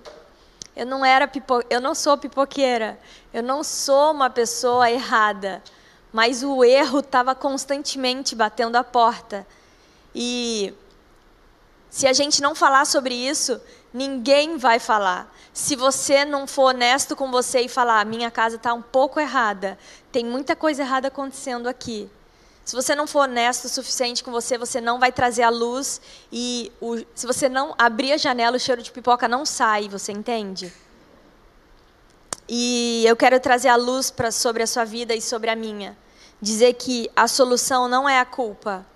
Eu 0.77 0.85
não 0.85 1.03
era 1.03 1.27
pipo... 1.27 1.63
eu 1.71 1.81
não 1.81 1.95
sou 1.95 2.19
pipoqueira. 2.19 3.01
Eu 3.33 3.43
não 3.43 3.65
sou 3.65 4.13
uma 4.13 4.29
pessoa 4.29 4.91
errada, 4.91 5.63
mas 6.13 6.43
o 6.43 6.63
erro 6.63 6.99
estava 6.99 7.35
constantemente 7.35 8.35
batendo 8.35 8.77
a 8.77 8.85
porta. 8.85 9.47
E 10.15 10.75
se 11.89 12.07
a 12.07 12.13
gente 12.13 12.43
não 12.43 12.55
falar 12.55 12.85
sobre 12.85 13.15
isso, 13.15 13.59
ninguém 13.93 14.57
vai 14.57 14.79
falar. 14.79 15.33
Se 15.53 15.75
você 15.75 16.25
não 16.25 16.47
for 16.47 16.75
honesto 16.75 17.17
com 17.17 17.31
você 17.31 17.61
e 17.61 17.69
falar, 17.69 18.05
minha 18.07 18.31
casa 18.31 18.57
está 18.57 18.73
um 18.73 18.83
pouco 18.83 19.19
errada, 19.19 19.79
tem 20.13 20.25
muita 20.25 20.55
coisa 20.55 20.83
errada 20.83 21.09
acontecendo 21.09 21.69
aqui. 21.69 22.09
Se 22.65 22.77
você 22.77 22.95
não 22.95 23.07
for 23.07 23.21
honesto 23.21 23.65
o 23.65 23.69
suficiente 23.69 24.23
com 24.23 24.31
você, 24.31 24.59
você 24.59 24.79
não 24.79 24.99
vai 24.99 25.11
trazer 25.11 25.43
a 25.43 25.49
luz 25.49 26.03
e 26.31 26.71
o, 26.81 26.99
se 27.15 27.27
você 27.27 27.49
não 27.49 27.75
abrir 27.79 28.13
a 28.13 28.19
janela, 28.19 28.59
o 28.59 28.61
cheiro 28.61 28.83
de 28.83 28.93
pipoca 28.93 29.27
não 29.27 29.47
sai, 29.47 29.89
você 29.89 30.13
entende? 30.13 30.71
E 32.47 33.05
eu 33.07 33.17
quero 33.17 33.41
trazer 33.41 33.69
a 33.69 33.77
luz 33.77 34.11
pra, 34.11 34.31
sobre 34.31 34.63
a 34.63 34.67
sua 34.67 34.85
vida 34.85 35.15
e 35.15 35.21
sobre 35.23 35.49
a 35.49 35.57
minha. 35.57 35.97
Dizer 36.43 36.75
que 36.75 37.11
a 37.17 37.27
solução 37.27 37.89
não 37.89 38.09
é 38.09 38.21
a 38.21 38.25
culpa, 38.25 38.87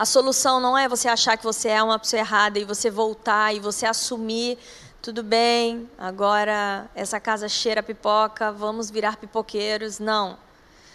a 0.00 0.06
solução 0.06 0.60
não 0.60 0.78
é 0.78 0.88
você 0.88 1.08
achar 1.08 1.36
que 1.36 1.44
você 1.44 1.68
é 1.68 1.82
uma 1.82 1.98
pessoa 1.98 2.20
errada 2.20 2.58
e 2.58 2.64
você 2.64 2.90
voltar 2.90 3.54
e 3.54 3.60
você 3.60 3.84
assumir, 3.84 4.56
tudo 5.02 5.22
bem, 5.22 5.90
agora 5.98 6.88
essa 6.94 7.20
casa 7.20 7.50
cheira 7.50 7.82
pipoca, 7.82 8.50
vamos 8.50 8.90
virar 8.90 9.18
pipoqueiros. 9.18 9.98
Não. 9.98 10.38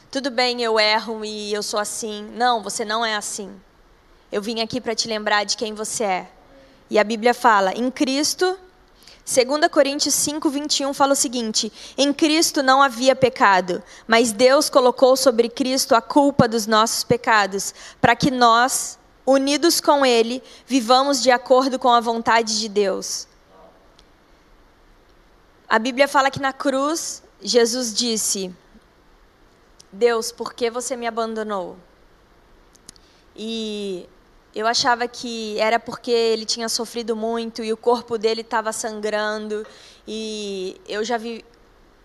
Tudo 0.09 0.31
bem, 0.31 0.59
eu 0.63 0.79
erro 0.79 1.23
e 1.23 1.53
eu 1.53 1.61
sou 1.61 1.79
assim. 1.79 2.27
Não, 2.33 2.63
você 2.63 2.83
não 2.83 3.05
é 3.05 3.15
assim. 3.15 3.55
Eu 4.31 4.41
vim 4.41 4.59
aqui 4.59 4.81
para 4.81 4.95
te 4.95 5.07
lembrar 5.07 5.43
de 5.43 5.55
quem 5.55 5.75
você 5.75 6.03
é. 6.03 6.31
E 6.89 6.97
a 6.97 7.03
Bíblia 7.03 7.35
fala: 7.35 7.73
em 7.73 7.91
Cristo 7.91 8.57
2 9.25 9.67
Coríntios 9.71 10.13
5, 10.13 10.47
21 10.51 10.93
fala 10.93 11.13
o 11.13 11.15
seguinte: 11.15 11.73
Em 11.97 12.13
Cristo 12.13 12.61
não 12.61 12.79
havia 12.79 13.15
pecado, 13.15 13.81
mas 14.07 14.31
Deus 14.31 14.69
colocou 14.69 15.17
sobre 15.17 15.49
Cristo 15.49 15.95
a 15.95 16.01
culpa 16.01 16.47
dos 16.47 16.67
nossos 16.67 17.03
pecados, 17.03 17.73
para 17.99 18.15
que 18.15 18.29
nós, 18.29 18.99
unidos 19.25 19.81
com 19.81 20.05
Ele, 20.05 20.43
vivamos 20.67 21.23
de 21.23 21.31
acordo 21.31 21.79
com 21.79 21.89
a 21.89 21.99
vontade 21.99 22.59
de 22.59 22.69
Deus. 22.69 23.27
A 25.67 25.79
Bíblia 25.79 26.07
fala 26.07 26.29
que 26.29 26.39
na 26.39 26.53
cruz, 26.53 27.23
Jesus 27.41 27.95
disse: 27.95 28.53
Deus, 29.91 30.31
por 30.31 30.53
que 30.53 30.69
você 30.69 30.95
me 30.95 31.07
abandonou? 31.07 31.77
E 33.35 34.07
eu 34.55 34.65
achava 34.65 35.05
que 35.05 35.59
era 35.59 35.77
porque 35.77 36.09
ele 36.09 36.45
tinha 36.45 36.69
sofrido 36.69 37.13
muito 37.13 37.61
e 37.61 37.73
o 37.73 37.77
corpo 37.77 38.17
dele 38.17 38.39
estava 38.39 38.71
sangrando. 38.71 39.67
E 40.07 40.79
eu 40.87 41.03
já 41.03 41.17
vi 41.17 41.43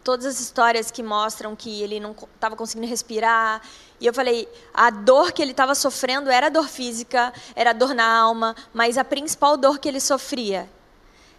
todas 0.03 0.27
as 0.27 0.41
histórias 0.41 0.91
que 0.91 1.01
mostram 1.01 1.55
que 1.55 1.81
ele 1.81 2.01
não 2.01 2.11
estava 2.11 2.57
conseguindo 2.57 2.89
respirar. 2.89 3.63
E 4.01 4.07
eu 4.07 4.13
falei, 4.13 4.49
a 4.75 4.91
dor 4.91 5.31
que 5.31 5.41
ele 5.41 5.53
estava 5.53 5.77
sofrendo 5.77 6.29
era 6.29 6.49
dor 6.49 6.69
física, 6.69 7.33
era 7.55 7.73
dor 7.73 7.95
na 7.95 8.05
alma, 8.05 8.57
mas 8.75 8.99
a 8.99 9.05
principal 9.05 9.57
dor 9.57 9.79
que 9.79 9.89
ele 9.89 10.01
sofria 10.01 10.69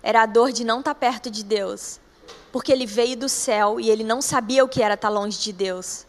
era 0.01 0.21
a 0.21 0.25
dor 0.25 0.53
de 0.53 0.63
não 0.63 0.79
estar 0.79 0.93
tá 0.93 0.99
perto 0.99 1.29
de 1.29 1.43
Deus. 1.43 1.99
Porque 2.53 2.71
ele 2.71 2.85
veio 2.85 3.17
do 3.17 3.27
céu 3.27 3.81
e 3.81 3.89
ele 3.89 4.05
não 4.05 4.21
sabia 4.21 4.63
o 4.63 4.67
que 4.69 4.81
era 4.81 4.93
estar 4.93 5.09
tá 5.09 5.13
longe 5.13 5.37
de 5.39 5.51
Deus. 5.51 6.05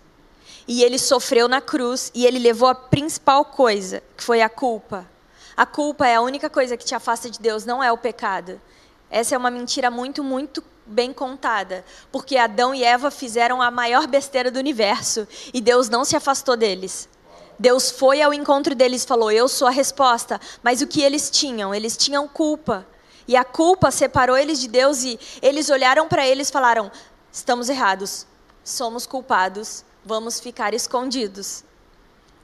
E 0.66 0.82
ele 0.82 0.98
sofreu 0.98 1.48
na 1.48 1.60
cruz 1.60 2.10
e 2.14 2.24
ele 2.24 2.38
levou 2.38 2.68
a 2.68 2.74
principal 2.74 3.44
coisa, 3.44 4.02
que 4.16 4.22
foi 4.22 4.42
a 4.42 4.48
culpa. 4.48 5.08
A 5.56 5.66
culpa 5.66 6.06
é 6.06 6.16
a 6.16 6.20
única 6.20 6.48
coisa 6.48 6.76
que 6.76 6.84
te 6.84 6.94
afasta 6.94 7.28
de 7.28 7.38
Deus, 7.38 7.64
não 7.64 7.82
é 7.82 7.92
o 7.92 7.98
pecado. 7.98 8.60
Essa 9.10 9.34
é 9.34 9.38
uma 9.38 9.50
mentira 9.50 9.90
muito, 9.90 10.24
muito 10.24 10.64
bem 10.86 11.12
contada, 11.12 11.84
porque 12.10 12.36
Adão 12.36 12.74
e 12.74 12.82
Eva 12.82 13.10
fizeram 13.10 13.60
a 13.60 13.70
maior 13.70 14.06
besteira 14.06 14.50
do 14.50 14.58
universo 14.58 15.28
e 15.52 15.60
Deus 15.60 15.88
não 15.88 16.04
se 16.04 16.16
afastou 16.16 16.56
deles. 16.56 17.08
Deus 17.58 17.90
foi 17.90 18.22
ao 18.22 18.32
encontro 18.32 18.74
deles 18.74 19.04
e 19.04 19.06
falou: 19.06 19.30
Eu 19.30 19.48
sou 19.48 19.68
a 19.68 19.70
resposta. 19.70 20.40
Mas 20.62 20.80
o 20.82 20.86
que 20.86 21.02
eles 21.02 21.30
tinham? 21.30 21.74
Eles 21.74 21.96
tinham 21.96 22.26
culpa. 22.26 22.86
E 23.28 23.36
a 23.36 23.44
culpa 23.44 23.90
separou 23.90 24.36
eles 24.36 24.60
de 24.60 24.68
Deus 24.68 25.04
e 25.04 25.18
eles 25.40 25.70
olharam 25.70 26.08
para 26.08 26.26
eles 26.26 26.48
e 26.48 26.52
falaram: 26.52 26.90
Estamos 27.30 27.68
errados, 27.68 28.26
somos 28.64 29.06
culpados, 29.06 29.84
vamos 30.04 30.40
ficar 30.40 30.74
escondidos. 30.74 31.64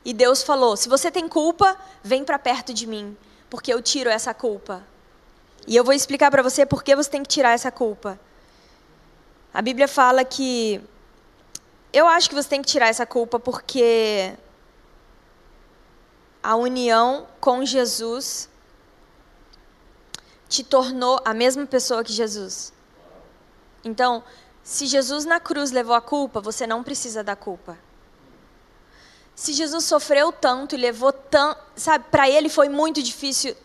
E 0.05 0.13
Deus 0.13 0.43
falou: 0.43 0.77
Se 0.77 0.89
você 0.89 1.11
tem 1.11 1.29
culpa, 1.29 1.77
vem 2.03 2.25
para 2.25 2.39
perto 2.39 2.73
de 2.73 2.87
mim, 2.87 3.17
porque 3.51 3.73
eu 3.73 3.83
tiro 3.83 4.11
essa 4.11 4.33
culpa. 4.33 4.85
E 5.67 5.77
eu 5.77 5.85
vou 5.85 5.93
explicar 5.93 6.31
para 6.31 6.43
você 6.43 6.65
por 6.65 6.83
que 6.83 6.97
você 6.97 7.11
tem 7.11 7.23
que 7.23 7.29
tirar 7.29 7.53
essa 7.53 7.71
culpa. 7.71 8.19
A 9.53 9.61
Bíblia 9.61 9.89
fala 9.89 10.25
que 10.25 10.81
eu 11.93 12.07
acho 12.07 12.29
que 12.29 12.35
você 12.35 12.49
tem 12.49 12.63
que 12.63 12.69
tirar 12.69 12.89
essa 12.89 13.05
culpa 13.05 13.39
porque 13.39 14.35
a 16.43 16.55
união 16.55 17.27
com 17.41 17.65
Jesus 17.65 18.49
te 20.49 20.63
tornou 20.65 21.21
a 21.25 21.35
mesma 21.35 21.67
pessoa 21.67 22.03
que 22.03 22.13
Jesus. 22.13 22.73
Então, 23.85 24.23
se 24.69 24.85
Jesus 24.85 25.25
na 25.25 25.41
cruz 25.41 25.71
levou 25.71 25.95
a 25.95 26.01
culpa, 26.01 26.43
você 26.43 26.67
não 26.67 26.85
precisa 26.85 27.25
da 27.25 27.35
culpa. 27.35 27.79
Se 29.35 29.55
Jesus 29.55 29.85
sofreu 29.85 30.31
tanto 30.31 30.75
e 30.75 30.79
levou 30.79 31.11
tanto, 31.11 31.59
sabe, 31.75 32.05
para 32.11 32.29
ele 32.29 32.51
foi 32.51 32.69
muito 32.69 33.03
difícil 33.03 33.57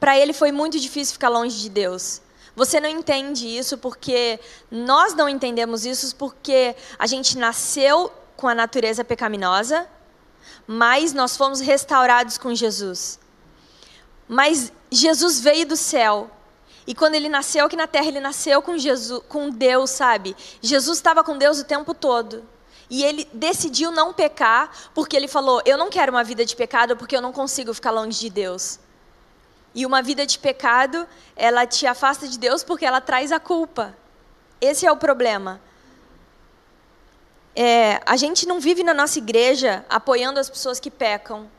para 0.00 0.18
ele 0.18 0.32
foi 0.32 0.50
muito 0.50 0.80
difícil 0.80 1.12
ficar 1.12 1.28
longe 1.28 1.60
de 1.60 1.68
Deus. 1.68 2.22
Você 2.56 2.80
não 2.80 2.88
entende 2.88 3.46
isso 3.46 3.76
porque 3.76 4.40
nós 4.70 5.12
não 5.12 5.28
entendemos 5.28 5.84
isso 5.84 6.16
porque 6.16 6.74
a 6.98 7.06
gente 7.06 7.36
nasceu 7.36 8.10
com 8.34 8.48
a 8.48 8.54
natureza 8.54 9.04
pecaminosa, 9.04 9.86
mas 10.66 11.12
nós 11.12 11.36
fomos 11.36 11.60
restaurados 11.60 12.38
com 12.38 12.54
Jesus. 12.54 13.20
Mas 14.26 14.72
Jesus 14.90 15.40
veio 15.40 15.66
do 15.66 15.76
céu. 15.76 16.30
E 16.86 16.94
quando 16.94 17.14
ele 17.14 17.28
nasceu 17.28 17.66
aqui 17.66 17.76
na 17.76 17.86
terra, 17.86 18.06
ele 18.06 18.20
nasceu 18.20 18.60
com 18.60 18.76
Jesus, 18.76 19.22
com 19.28 19.50
Deus, 19.50 19.90
sabe? 19.90 20.36
Jesus 20.60 20.98
estava 20.98 21.22
com 21.22 21.38
Deus 21.38 21.60
o 21.60 21.64
tempo 21.64 21.94
todo. 21.94 22.44
E 22.90 23.04
ele 23.04 23.26
decidiu 23.32 23.90
não 23.90 24.12
pecar, 24.12 24.70
porque 24.94 25.16
ele 25.16 25.28
falou: 25.28 25.62
"Eu 25.64 25.78
não 25.78 25.88
quero 25.88 26.12
uma 26.12 26.24
vida 26.24 26.44
de 26.44 26.54
pecado 26.54 26.96
porque 26.96 27.16
eu 27.16 27.22
não 27.22 27.32
consigo 27.32 27.72
ficar 27.72 27.90
longe 27.90 28.18
de 28.18 28.30
Deus". 28.30 28.78
E 29.74 29.86
uma 29.86 30.02
vida 30.02 30.26
de 30.26 30.38
pecado, 30.38 31.06
ela 31.34 31.66
te 31.66 31.86
afasta 31.86 32.28
de 32.28 32.38
Deus 32.38 32.62
porque 32.62 32.84
ela 32.84 33.00
traz 33.00 33.32
a 33.32 33.40
culpa. 33.40 33.96
Esse 34.60 34.86
é 34.86 34.92
o 34.92 34.96
problema. 34.96 35.60
É, 37.54 38.00
a 38.04 38.16
gente 38.16 38.46
não 38.46 38.60
vive 38.60 38.82
na 38.82 38.94
nossa 38.94 39.18
igreja 39.18 39.84
apoiando 39.88 40.38
as 40.38 40.50
pessoas 40.50 40.78
que 40.78 40.90
pecam. 40.90 41.50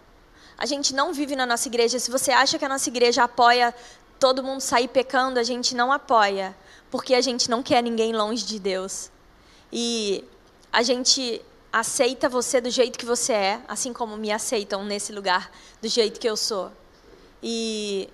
A 0.57 0.65
gente 0.65 0.93
não 0.93 1.11
vive 1.11 1.35
na 1.35 1.45
nossa 1.45 1.67
igreja. 1.67 1.97
Se 1.99 2.11
você 2.11 2.31
acha 2.31 2.57
que 2.59 2.65
a 2.65 2.69
nossa 2.69 2.87
igreja 2.89 3.23
apoia 3.23 3.73
todo 4.23 4.41
mundo 4.41 4.61
sair 4.61 4.87
pecando, 4.87 5.37
a 5.37 5.43
gente 5.43 5.75
não 5.75 5.91
apoia. 5.91 6.55
Porque 6.89 7.13
a 7.13 7.19
gente 7.19 7.49
não 7.49 7.61
quer 7.61 7.83
ninguém 7.83 8.13
longe 8.13 8.45
de 8.45 8.57
Deus. 8.57 9.11
E 9.69 10.23
a 10.71 10.81
gente 10.81 11.41
aceita 11.73 12.29
você 12.29 12.61
do 12.61 12.69
jeito 12.69 12.97
que 12.97 13.05
você 13.05 13.33
é, 13.33 13.61
assim 13.67 13.91
como 13.91 14.15
me 14.15 14.31
aceitam 14.31 14.85
nesse 14.85 15.11
lugar 15.11 15.51
do 15.81 15.89
jeito 15.89 16.21
que 16.21 16.29
eu 16.29 16.37
sou. 16.37 16.71
E 17.41 18.09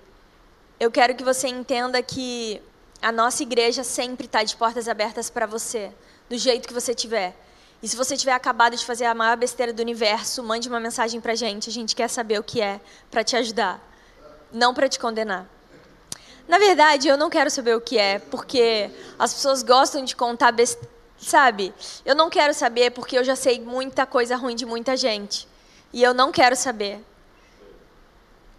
eu 0.80 0.90
quero 0.90 1.14
que 1.14 1.22
você 1.22 1.46
entenda 1.46 2.02
que 2.02 2.60
a 3.00 3.12
nossa 3.12 3.44
igreja 3.44 3.84
sempre 3.84 4.26
está 4.26 4.42
de 4.42 4.56
portas 4.56 4.88
abertas 4.88 5.30
para 5.30 5.46
você, 5.46 5.92
do 6.28 6.36
jeito 6.36 6.66
que 6.66 6.74
você 6.74 6.92
tiver. 6.92 7.36
E 7.80 7.86
se 7.86 7.94
você 7.94 8.16
tiver 8.16 8.32
acabado 8.32 8.76
de 8.76 8.84
fazer 8.84 9.04
a 9.04 9.14
maior 9.14 9.36
besteira 9.36 9.72
do 9.72 9.80
universo, 9.80 10.42
mande 10.42 10.68
uma 10.68 10.80
mensagem 10.80 11.20
para 11.20 11.34
a 11.34 11.36
gente. 11.36 11.70
A 11.70 11.72
gente 11.72 11.94
quer 11.94 12.08
saber 12.08 12.40
o 12.40 12.42
que 12.42 12.60
é 12.60 12.80
para 13.12 13.22
te 13.22 13.36
ajudar, 13.36 13.80
não 14.52 14.74
para 14.74 14.88
te 14.88 14.98
condenar. 14.98 15.59
Na 16.50 16.58
verdade, 16.58 17.06
eu 17.06 17.16
não 17.16 17.30
quero 17.30 17.48
saber 17.48 17.76
o 17.76 17.80
que 17.80 17.96
é, 17.96 18.18
porque 18.18 18.90
as 19.16 19.32
pessoas 19.32 19.62
gostam 19.62 20.04
de 20.04 20.16
contar 20.16 20.50
besteira. 20.50 20.90
Sabe? 21.16 21.72
Eu 22.04 22.16
não 22.16 22.28
quero 22.28 22.52
saber 22.52 22.90
porque 22.90 23.16
eu 23.16 23.22
já 23.22 23.36
sei 23.36 23.60
muita 23.60 24.04
coisa 24.04 24.34
ruim 24.34 24.56
de 24.56 24.66
muita 24.66 24.96
gente. 24.96 25.46
E 25.92 26.02
eu 26.02 26.12
não 26.12 26.32
quero 26.32 26.56
saber. 26.56 27.04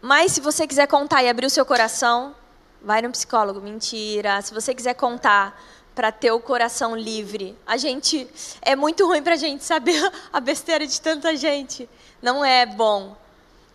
Mas 0.01 0.31
se 0.31 0.39
você 0.39 0.65
quiser 0.65 0.87
contar 0.87 1.21
e 1.21 1.27
abrir 1.27 1.47
o 1.47 1.49
seu 1.49 1.65
coração, 1.65 2.33
vai 2.81 3.01
no 3.01 3.11
psicólogo. 3.11 3.59
Mentira. 3.59 4.41
Se 4.41 4.53
você 4.53 4.73
quiser 4.73 4.93
contar 4.93 5.61
para 5.93 6.13
ter 6.13 6.31
o 6.31 6.39
coração 6.39 6.95
livre, 6.95 7.57
a 7.67 7.75
gente 7.75 8.25
é 8.61 8.73
muito 8.73 9.05
ruim 9.05 9.21
para 9.21 9.33
a 9.33 9.37
gente 9.37 9.65
saber 9.65 9.99
a 10.31 10.39
besteira 10.39 10.87
de 10.87 11.01
tanta 11.01 11.35
gente. 11.35 11.89
Não 12.21 12.45
é 12.45 12.65
bom. 12.65 13.17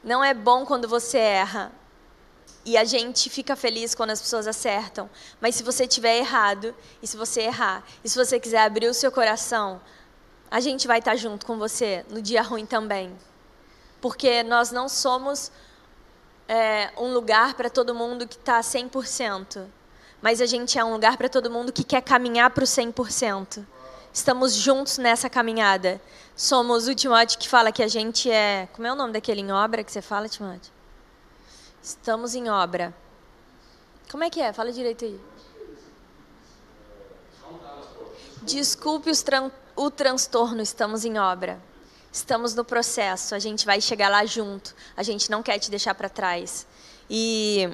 Não 0.03 0.25
é 0.25 0.33
bom 0.33 0.65
quando 0.65 0.89
você 0.89 1.19
erra. 1.19 1.71
E 2.67 2.77
a 2.77 2.83
gente 2.83 3.31
fica 3.31 3.55
feliz 3.55 3.95
quando 3.95 4.11
as 4.11 4.21
pessoas 4.21 4.49
acertam. 4.49 5.09
Mas 5.41 5.55
se 5.55 5.63
você 5.63 5.87
tiver 5.87 6.19
errado, 6.19 6.75
e 7.01 7.07
se 7.07 7.17
você 7.17 7.43
errar, 7.43 7.85
e 8.03 8.09
se 8.09 8.19
você 8.19 8.41
quiser 8.41 8.59
abrir 8.59 8.89
o 8.89 8.93
seu 8.93 9.13
coração, 9.13 9.81
a 10.51 10.59
gente 10.59 10.89
vai 10.89 10.99
estar 10.99 11.15
junto 11.15 11.47
com 11.47 11.57
você 11.57 12.05
no 12.11 12.21
dia 12.21 12.43
ruim 12.43 12.67
também. 12.67 13.17
Porque 14.01 14.43
nós 14.43 14.73
não 14.73 14.89
somos 14.89 15.53
é, 16.49 16.91
um 16.99 17.15
lugar 17.15 17.55
para 17.55 17.71
todo 17.71 17.95
mundo 17.95 18.27
que 18.27 18.35
está 18.35 18.61
100%. 18.61 19.65
Mas 20.21 20.41
a 20.41 20.47
gente 20.47 20.77
é 20.77 20.85
um 20.85 20.93
lugar 20.93 21.17
para 21.17 21.29
todo 21.29 21.49
mundo 21.49 21.73
que 21.73 21.85
quer 21.85 22.03
caminhar 22.03 22.51
para 22.51 22.65
o 22.65 22.67
100%. 22.67 23.65
Estamos 24.13 24.55
juntos 24.55 24.99
nessa 24.99 25.31
caminhada. 25.31 26.01
Somos 26.35 26.89
o 26.89 26.95
Timóteo 26.97 27.39
que 27.39 27.49
fala 27.49 27.71
que 27.71 27.83
a 27.83 27.89
gente 27.89 28.29
é. 28.29 28.69
Como 28.73 28.89
é 28.89 28.93
o 28.93 28.97
nome 28.97 29.13
daquele 29.13 29.41
em 29.41 29.53
obra 29.53 29.85
que 29.85 29.93
você 29.93 30.03
fala, 30.03 30.29
Timóteo? 30.29 30.76
Estamos 31.87 32.35
em 32.35 32.51
obra. 32.51 32.93
Como 34.11 34.25
é 34.25 34.29
que 34.29 34.41
é? 34.41 34.53
Fala 34.53 34.73
direito 34.73 35.05
aí. 35.05 35.21
Desculpe 38.43 39.13
tran 39.23 39.53
o 39.77 39.89
transtorno, 39.89 40.61
estamos 40.61 41.05
em 41.05 41.17
obra. 41.17 41.61
Estamos 42.11 42.57
no 42.57 42.65
processo, 42.65 43.37
a 43.37 43.39
gente 43.39 43.65
vai 43.65 43.81
chegar 43.81 44.09
lá 44.09 44.27
junto. 44.27 44.75
A 44.97 45.05
gente 45.05 45.31
não 45.31 45.45
quer 45.45 45.61
te 45.61 45.71
deixar 45.71 45.95
para 45.95 46.09
trás. 46.09 46.67
E 47.09 47.71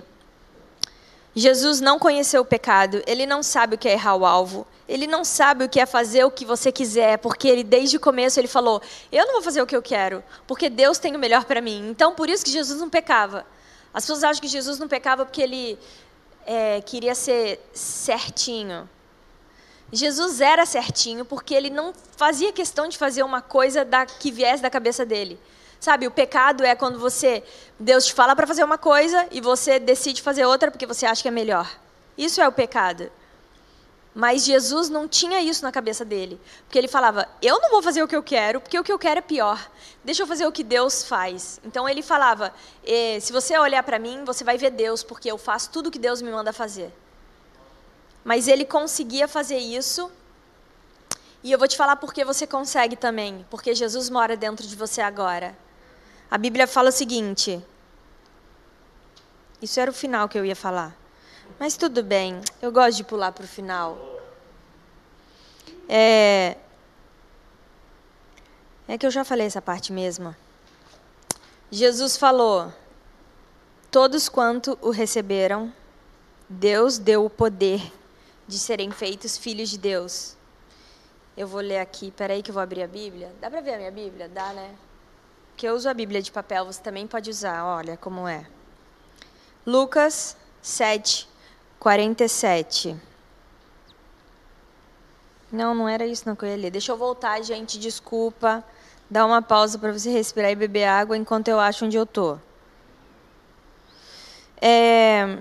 Jesus 1.34 1.80
não 1.80 1.98
conheceu 1.98 2.42
o 2.42 2.44
pecado, 2.44 3.02
ele 3.06 3.24
não 3.24 3.42
sabe 3.42 3.76
o 3.76 3.78
que 3.78 3.88
é 3.88 3.92
errar 3.92 4.16
o 4.16 4.26
alvo, 4.26 4.66
ele 4.86 5.06
não 5.06 5.24
sabe 5.24 5.64
o 5.64 5.70
que 5.70 5.80
é 5.80 5.86
fazer 5.86 6.24
o 6.24 6.30
que 6.30 6.44
você 6.44 6.70
quiser, 6.70 7.16
porque 7.16 7.48
ele 7.48 7.64
desde 7.64 7.96
o 7.96 8.00
começo 8.00 8.38
ele 8.38 8.46
falou: 8.46 8.82
"Eu 9.10 9.24
não 9.24 9.32
vou 9.32 9.42
fazer 9.42 9.62
o 9.62 9.66
que 9.66 9.74
eu 9.74 9.80
quero, 9.80 10.22
porque 10.46 10.68
Deus 10.68 10.98
tem 10.98 11.16
o 11.16 11.18
melhor 11.18 11.46
para 11.46 11.62
mim". 11.62 11.88
Então 11.88 12.14
por 12.14 12.28
isso 12.28 12.44
que 12.44 12.50
Jesus 12.50 12.78
não 12.78 12.90
pecava. 12.90 13.46
As 13.92 14.04
pessoas 14.04 14.24
acham 14.24 14.40
que 14.40 14.48
Jesus 14.48 14.78
não 14.78 14.88
pecava 14.88 15.24
porque 15.24 15.42
ele 15.42 15.78
é, 16.46 16.80
queria 16.80 17.14
ser 17.14 17.60
certinho. 17.72 18.88
Jesus 19.92 20.40
era 20.40 20.64
certinho 20.64 21.24
porque 21.24 21.54
ele 21.54 21.68
não 21.68 21.92
fazia 22.16 22.52
questão 22.52 22.88
de 22.88 22.96
fazer 22.96 23.22
uma 23.22 23.42
coisa 23.42 23.84
da, 23.84 24.06
que 24.06 24.32
viesse 24.32 24.62
da 24.62 24.70
cabeça 24.70 25.04
dele. 25.04 25.38
Sabe, 25.78 26.06
o 26.06 26.10
pecado 26.10 26.64
é 26.64 26.74
quando 26.74 26.98
você 26.98 27.42
Deus 27.78 28.06
te 28.06 28.14
fala 28.14 28.36
para 28.36 28.46
fazer 28.46 28.64
uma 28.64 28.78
coisa 28.78 29.26
e 29.30 29.40
você 29.40 29.78
decide 29.78 30.22
fazer 30.22 30.46
outra 30.46 30.70
porque 30.70 30.86
você 30.86 31.04
acha 31.04 31.20
que 31.20 31.28
é 31.28 31.32
melhor. 31.32 31.68
Isso 32.16 32.40
é 32.40 32.48
o 32.48 32.52
pecado. 32.52 33.10
Mas 34.14 34.44
Jesus 34.44 34.90
não 34.90 35.08
tinha 35.08 35.40
isso 35.40 35.62
na 35.62 35.72
cabeça 35.72 36.04
dele. 36.04 36.38
Porque 36.64 36.78
ele 36.78 36.88
falava: 36.88 37.26
Eu 37.40 37.60
não 37.60 37.70
vou 37.70 37.82
fazer 37.82 38.02
o 38.02 38.08
que 38.08 38.16
eu 38.16 38.22
quero, 38.22 38.60
porque 38.60 38.78
o 38.78 38.84
que 38.84 38.92
eu 38.92 38.98
quero 38.98 39.18
é 39.18 39.22
pior. 39.22 39.70
Deixa 40.04 40.22
eu 40.22 40.26
fazer 40.26 40.46
o 40.46 40.52
que 40.52 40.62
Deus 40.62 41.02
faz. 41.04 41.60
Então 41.64 41.88
ele 41.88 42.02
falava: 42.02 42.52
Se 43.20 43.32
você 43.32 43.56
olhar 43.58 43.82
para 43.82 43.98
mim, 43.98 44.24
você 44.24 44.44
vai 44.44 44.58
ver 44.58 44.70
Deus, 44.70 45.02
porque 45.02 45.30
eu 45.30 45.38
faço 45.38 45.70
tudo 45.70 45.86
o 45.86 45.90
que 45.90 45.98
Deus 45.98 46.20
me 46.20 46.30
manda 46.30 46.52
fazer. 46.52 46.92
Mas 48.22 48.48
ele 48.48 48.64
conseguia 48.64 49.26
fazer 49.26 49.58
isso. 49.58 50.10
E 51.42 51.50
eu 51.50 51.58
vou 51.58 51.66
te 51.66 51.76
falar 51.76 51.96
por 51.96 52.14
que 52.14 52.24
você 52.24 52.46
consegue 52.46 52.96
também. 52.96 53.44
Porque 53.50 53.74
Jesus 53.74 54.08
mora 54.10 54.36
dentro 54.36 54.66
de 54.66 54.76
você 54.76 55.00
agora. 55.00 55.56
A 56.30 56.38
Bíblia 56.38 56.66
fala 56.66 56.90
o 56.90 56.92
seguinte. 56.92 57.64
Isso 59.60 59.80
era 59.80 59.90
o 59.90 59.94
final 59.94 60.28
que 60.28 60.38
eu 60.38 60.44
ia 60.44 60.54
falar. 60.54 61.01
Mas 61.58 61.76
tudo 61.76 62.02
bem, 62.02 62.40
eu 62.60 62.72
gosto 62.72 62.96
de 62.96 63.04
pular 63.04 63.32
para 63.32 63.44
o 63.44 63.48
final. 63.48 63.98
É... 65.88 66.56
é 68.88 68.98
que 68.98 69.06
eu 69.06 69.10
já 69.10 69.24
falei 69.24 69.46
essa 69.46 69.62
parte 69.62 69.92
mesmo. 69.92 70.34
Jesus 71.70 72.16
falou: 72.16 72.72
Todos 73.90 74.28
quanto 74.28 74.78
o 74.80 74.90
receberam, 74.90 75.72
Deus 76.48 76.98
deu 76.98 77.24
o 77.24 77.30
poder 77.30 77.92
de 78.46 78.58
serem 78.58 78.90
feitos 78.90 79.38
filhos 79.38 79.70
de 79.70 79.78
Deus. 79.78 80.36
Eu 81.36 81.46
vou 81.46 81.60
ler 81.60 81.78
aqui, 81.78 82.10
peraí 82.10 82.42
que 82.42 82.50
eu 82.50 82.54
vou 82.54 82.62
abrir 82.62 82.82
a 82.82 82.86
Bíblia. 82.86 83.32
Dá 83.40 83.50
para 83.50 83.60
ver 83.60 83.74
a 83.74 83.78
minha 83.78 83.90
Bíblia? 83.90 84.28
Dá, 84.28 84.52
né? 84.52 84.74
Porque 85.48 85.66
eu 85.66 85.74
uso 85.74 85.88
a 85.88 85.94
Bíblia 85.94 86.20
de 86.20 86.30
papel, 86.30 86.66
você 86.66 86.82
também 86.82 87.06
pode 87.06 87.30
usar, 87.30 87.64
olha 87.64 87.96
como 87.96 88.28
é. 88.28 88.46
Lucas 89.64 90.36
7, 90.60 91.28
47. 91.82 92.96
Não, 95.50 95.74
não 95.74 95.88
era 95.88 96.06
isso 96.06 96.22
não 96.24 96.36
que 96.36 96.44
eu 96.44 96.48
ia 96.48 96.56
ler. 96.56 96.70
Deixa 96.70 96.92
eu 96.92 96.96
voltar, 96.96 97.42
gente, 97.42 97.76
desculpa. 97.76 98.64
Dá 99.10 99.26
uma 99.26 99.42
pausa 99.42 99.76
para 99.80 99.92
você 99.92 100.08
respirar 100.08 100.52
e 100.52 100.54
beber 100.54 100.84
água 100.84 101.16
enquanto 101.16 101.48
eu 101.48 101.58
acho 101.58 101.84
onde 101.84 101.96
eu 101.96 102.06
tô. 102.06 102.38
É... 104.60 105.38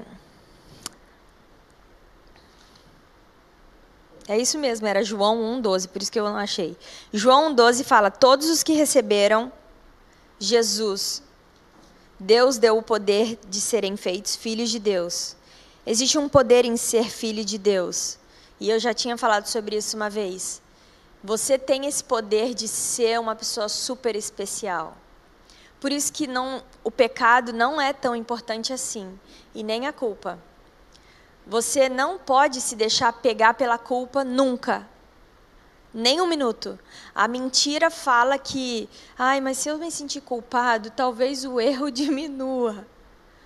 É 4.28 4.40
isso 4.40 4.58
mesmo, 4.58 4.88
era 4.88 5.04
João 5.04 5.62
1,12, 5.62 5.90
por 5.90 6.02
isso 6.02 6.12
que 6.12 6.20
eu 6.20 6.26
não 6.26 6.38
achei. 6.38 6.76
João 7.14 7.54
1,12 7.56 7.84
fala: 7.84 8.10
Todos 8.10 8.50
os 8.50 8.64
que 8.64 8.74
receberam 8.74 9.52
Jesus, 10.40 11.22
Deus 12.20 12.58
deu 12.58 12.80
o 12.80 12.82
poder 12.82 13.38
de 13.48 13.62
serem 13.62 13.96
feitos 13.96 14.36
filhos 14.36 14.72
de 14.72 14.80
Deus. 14.80 15.36
Existe 15.86 16.18
um 16.18 16.30
poder 16.30 16.64
em 16.66 16.78
ser 16.78 17.10
filho 17.10 17.44
de 17.44 17.58
Deus. 17.58 18.20
E 18.60 18.70
eu 18.70 18.80
já 18.80 18.94
tinha 18.94 19.18
falado 19.18 19.48
sobre 19.48 19.76
isso 19.76 19.96
uma 19.96 20.10
vez. 20.10 20.62
Você 21.24 21.58
tem 21.58 21.88
esse 21.88 22.04
poder 22.04 22.54
de 22.54 22.68
ser 22.68 23.20
uma 23.20 23.36
pessoa 23.36 23.68
super 23.68 24.16
especial. 24.16 24.96
Por 25.80 25.92
isso 25.92 26.14
que 26.14 26.28
não, 26.28 26.64
o 26.84 26.92
pecado 26.92 27.52
não 27.52 27.82
é 27.82 27.92
tão 27.92 28.16
importante 28.16 28.72
assim, 28.72 29.20
e 29.54 29.64
nem 29.64 29.88
a 29.88 29.94
culpa. 29.94 30.40
Você 31.46 31.90
não 31.90 32.20
pode 32.20 32.62
se 32.62 32.76
deixar 32.76 33.12
pegar 33.14 33.56
pela 33.56 33.80
culpa 33.80 34.24
nunca. 34.24 34.88
Nem 35.92 36.22
um 36.22 36.28
minuto. 36.28 36.80
A 37.14 37.28
mentira 37.28 37.90
fala 37.90 38.38
que, 38.38 38.88
ai, 39.18 39.42
mas 39.42 39.58
se 39.58 39.70
eu 39.70 39.80
me 39.80 39.92
sentir 39.92 40.22
culpado, 40.22 40.92
talvez 40.92 41.44
o 41.44 41.60
erro 41.60 41.90
diminua. 41.92 42.86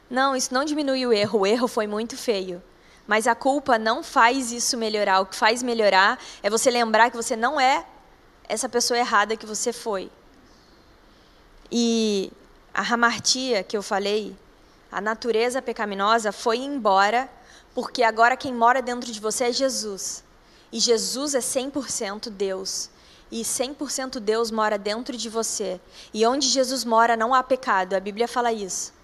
Não, 0.10 0.36
isso 0.36 0.54
não 0.54 0.66
diminui 0.66 1.06
o 1.06 1.14
erro. 1.14 1.40
O 1.40 1.48
erro 1.48 1.68
foi 1.68 1.88
muito 1.88 2.16
feio. 2.18 2.62
Mas 3.08 3.28
a 3.28 3.36
culpa 3.36 3.78
não 3.78 4.04
faz 4.04 4.52
isso 4.52 4.78
melhorar. 4.78 5.20
O 5.20 5.26
que 5.26 5.36
faz 5.36 5.62
melhorar 5.62 6.20
é 6.42 6.50
você 6.50 6.72
lembrar 6.72 7.10
que 7.10 7.18
você 7.18 7.36
não 7.36 7.60
é 7.60 7.86
essa 8.48 8.70
pessoa 8.70 8.98
errada 8.98 9.36
que 9.36 9.46
você 9.46 9.72
foi. 9.72 10.12
E 11.72 12.32
a 12.74 12.82
ramartia 12.82 13.64
que 13.64 13.76
eu 13.76 13.82
falei, 13.82 14.36
a 14.92 15.02
natureza 15.02 15.62
pecaminosa 15.62 16.32
foi 16.32 16.58
embora, 16.58 17.30
porque 17.74 18.04
agora 18.04 18.38
quem 18.38 18.54
mora 18.54 18.82
dentro 18.82 19.12
de 19.12 19.20
você 19.20 19.46
é 19.46 19.52
Jesus. 19.52 20.24
E 20.72 20.80
Jesus 20.80 21.36
é 21.36 21.40
100% 21.40 22.30
Deus. 22.30 22.90
E 23.32 23.42
100% 23.42 24.20
Deus 24.20 24.52
mora 24.52 24.78
dentro 24.78 25.18
de 25.18 25.30
você. 25.30 25.80
E 26.14 26.26
onde 26.26 26.48
Jesus 26.48 26.86
mora 26.86 27.18
não 27.18 27.34
há 27.34 27.44
pecado. 27.44 27.94
A 27.94 28.00
Bíblia 28.00 28.28
fala 28.28 28.54
isso. 28.54 28.95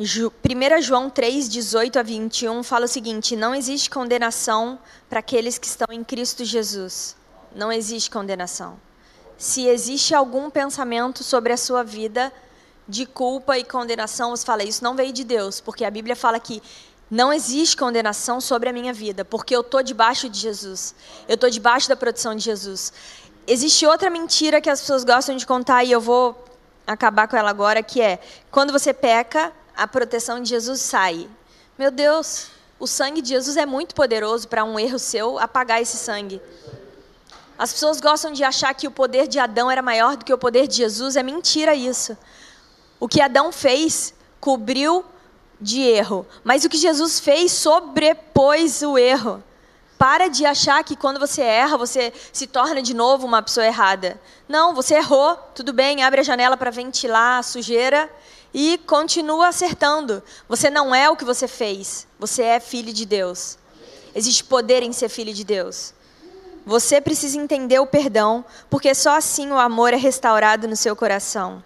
1 0.00 0.80
João 0.80 1.10
3, 1.10 1.48
18 1.48 1.98
a 1.98 2.02
21 2.04 2.62
fala 2.62 2.84
o 2.84 2.88
seguinte: 2.88 3.34
Não 3.34 3.52
existe 3.52 3.90
condenação 3.90 4.78
para 5.10 5.18
aqueles 5.18 5.58
que 5.58 5.66
estão 5.66 5.88
em 5.90 6.04
Cristo 6.04 6.44
Jesus. 6.44 7.16
Não 7.52 7.72
existe 7.72 8.08
condenação. 8.08 8.78
Se 9.36 9.66
existe 9.66 10.14
algum 10.14 10.50
pensamento 10.50 11.24
sobre 11.24 11.52
a 11.52 11.56
sua 11.56 11.82
vida 11.82 12.32
de 12.86 13.06
culpa 13.06 13.58
e 13.58 13.64
condenação, 13.64 14.30
você 14.30 14.46
fala: 14.46 14.62
Isso 14.62 14.84
não 14.84 14.94
veio 14.94 15.12
de 15.12 15.24
Deus, 15.24 15.60
porque 15.60 15.84
a 15.84 15.90
Bíblia 15.90 16.14
fala 16.14 16.38
que 16.38 16.62
não 17.10 17.32
existe 17.32 17.76
condenação 17.76 18.40
sobre 18.40 18.68
a 18.68 18.72
minha 18.72 18.92
vida, 18.92 19.24
porque 19.24 19.56
eu 19.56 19.62
estou 19.62 19.82
debaixo 19.82 20.28
de 20.28 20.38
Jesus. 20.38 20.94
Eu 21.26 21.34
estou 21.34 21.50
debaixo 21.50 21.88
da 21.88 21.96
proteção 21.96 22.36
de 22.36 22.44
Jesus. 22.44 22.92
Existe 23.48 23.84
outra 23.84 24.10
mentira 24.10 24.60
que 24.60 24.70
as 24.70 24.80
pessoas 24.80 25.02
gostam 25.02 25.36
de 25.36 25.44
contar 25.44 25.82
e 25.82 25.90
eu 25.90 26.00
vou 26.00 26.44
acabar 26.86 27.26
com 27.26 27.36
ela 27.36 27.50
agora, 27.50 27.82
que 27.82 28.00
é 28.00 28.20
quando 28.48 28.72
você 28.72 28.94
peca, 28.94 29.52
a 29.78 29.86
proteção 29.86 30.42
de 30.42 30.48
Jesus 30.48 30.80
sai. 30.80 31.28
Meu 31.78 31.92
Deus, 31.92 32.48
o 32.80 32.86
sangue 32.86 33.22
de 33.22 33.28
Jesus 33.28 33.56
é 33.56 33.64
muito 33.64 33.94
poderoso 33.94 34.48
para 34.48 34.64
um 34.64 34.76
erro 34.76 34.98
seu 34.98 35.38
apagar 35.38 35.80
esse 35.80 35.96
sangue. 35.96 36.42
As 37.56 37.72
pessoas 37.72 38.00
gostam 38.00 38.32
de 38.32 38.42
achar 38.42 38.74
que 38.74 38.88
o 38.88 38.90
poder 38.90 39.28
de 39.28 39.38
Adão 39.38 39.70
era 39.70 39.80
maior 39.80 40.16
do 40.16 40.24
que 40.24 40.34
o 40.34 40.38
poder 40.38 40.66
de 40.66 40.74
Jesus. 40.74 41.14
É 41.14 41.22
mentira 41.22 41.76
isso. 41.76 42.18
O 42.98 43.06
que 43.06 43.22
Adão 43.22 43.52
fez 43.52 44.12
cobriu 44.40 45.04
de 45.60 45.80
erro, 45.80 46.26
mas 46.42 46.64
o 46.64 46.68
que 46.68 46.76
Jesus 46.76 47.20
fez 47.20 47.52
sobrepôs 47.52 48.82
o 48.82 48.98
erro. 48.98 49.42
Para 49.96 50.26
de 50.26 50.44
achar 50.44 50.82
que 50.82 50.96
quando 50.96 51.20
você 51.20 51.42
erra, 51.42 51.76
você 51.76 52.12
se 52.32 52.48
torna 52.48 52.82
de 52.82 52.94
novo 52.94 53.26
uma 53.26 53.42
pessoa 53.42 53.66
errada. 53.66 54.20
Não, 54.48 54.74
você 54.74 54.96
errou, 54.96 55.36
tudo 55.54 55.72
bem, 55.72 56.02
abre 56.02 56.20
a 56.20 56.24
janela 56.24 56.56
para 56.56 56.70
ventilar 56.70 57.38
a 57.38 57.42
sujeira 57.44 58.10
e 58.52 58.78
continua 58.86 59.48
acertando. 59.48 60.22
Você 60.48 60.70
não 60.70 60.94
é 60.94 61.08
o 61.08 61.16
que 61.16 61.24
você 61.24 61.46
fez, 61.46 62.06
você 62.18 62.42
é 62.42 62.60
filho 62.60 62.92
de 62.92 63.04
Deus. 63.04 63.58
Existe 64.14 64.44
poder 64.44 64.82
em 64.82 64.92
ser 64.92 65.08
filho 65.08 65.32
de 65.32 65.44
Deus. 65.44 65.94
Você 66.64 67.00
precisa 67.00 67.38
entender 67.38 67.78
o 67.78 67.86
perdão, 67.86 68.44
porque 68.68 68.94
só 68.94 69.16
assim 69.16 69.50
o 69.50 69.58
amor 69.58 69.94
é 69.94 69.96
restaurado 69.96 70.68
no 70.68 70.76
seu 70.76 70.94
coração. 70.94 71.62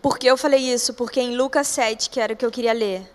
Por 0.00 0.18
que 0.18 0.26
eu 0.26 0.36
falei 0.36 0.72
isso? 0.72 0.94
Porque 0.94 1.20
em 1.20 1.36
Lucas 1.36 1.66
7, 1.66 2.08
que 2.08 2.20
era 2.20 2.32
o 2.32 2.36
que 2.36 2.46
eu 2.46 2.50
queria 2.50 2.72
ler, 2.72 3.12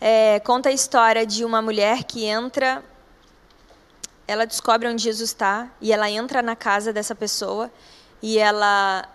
é, 0.00 0.38
conta 0.40 0.68
a 0.68 0.72
história 0.72 1.24
de 1.24 1.44
uma 1.44 1.62
mulher 1.62 2.04
que 2.04 2.24
entra, 2.24 2.84
ela 4.26 4.46
descobre 4.46 4.88
onde 4.88 5.02
Jesus 5.02 5.30
está 5.30 5.68
e 5.80 5.92
ela 5.92 6.10
entra 6.10 6.42
na 6.42 6.54
casa 6.54 6.92
dessa 6.92 7.14
pessoa 7.14 7.70
e 8.20 8.38
ela 8.38 9.08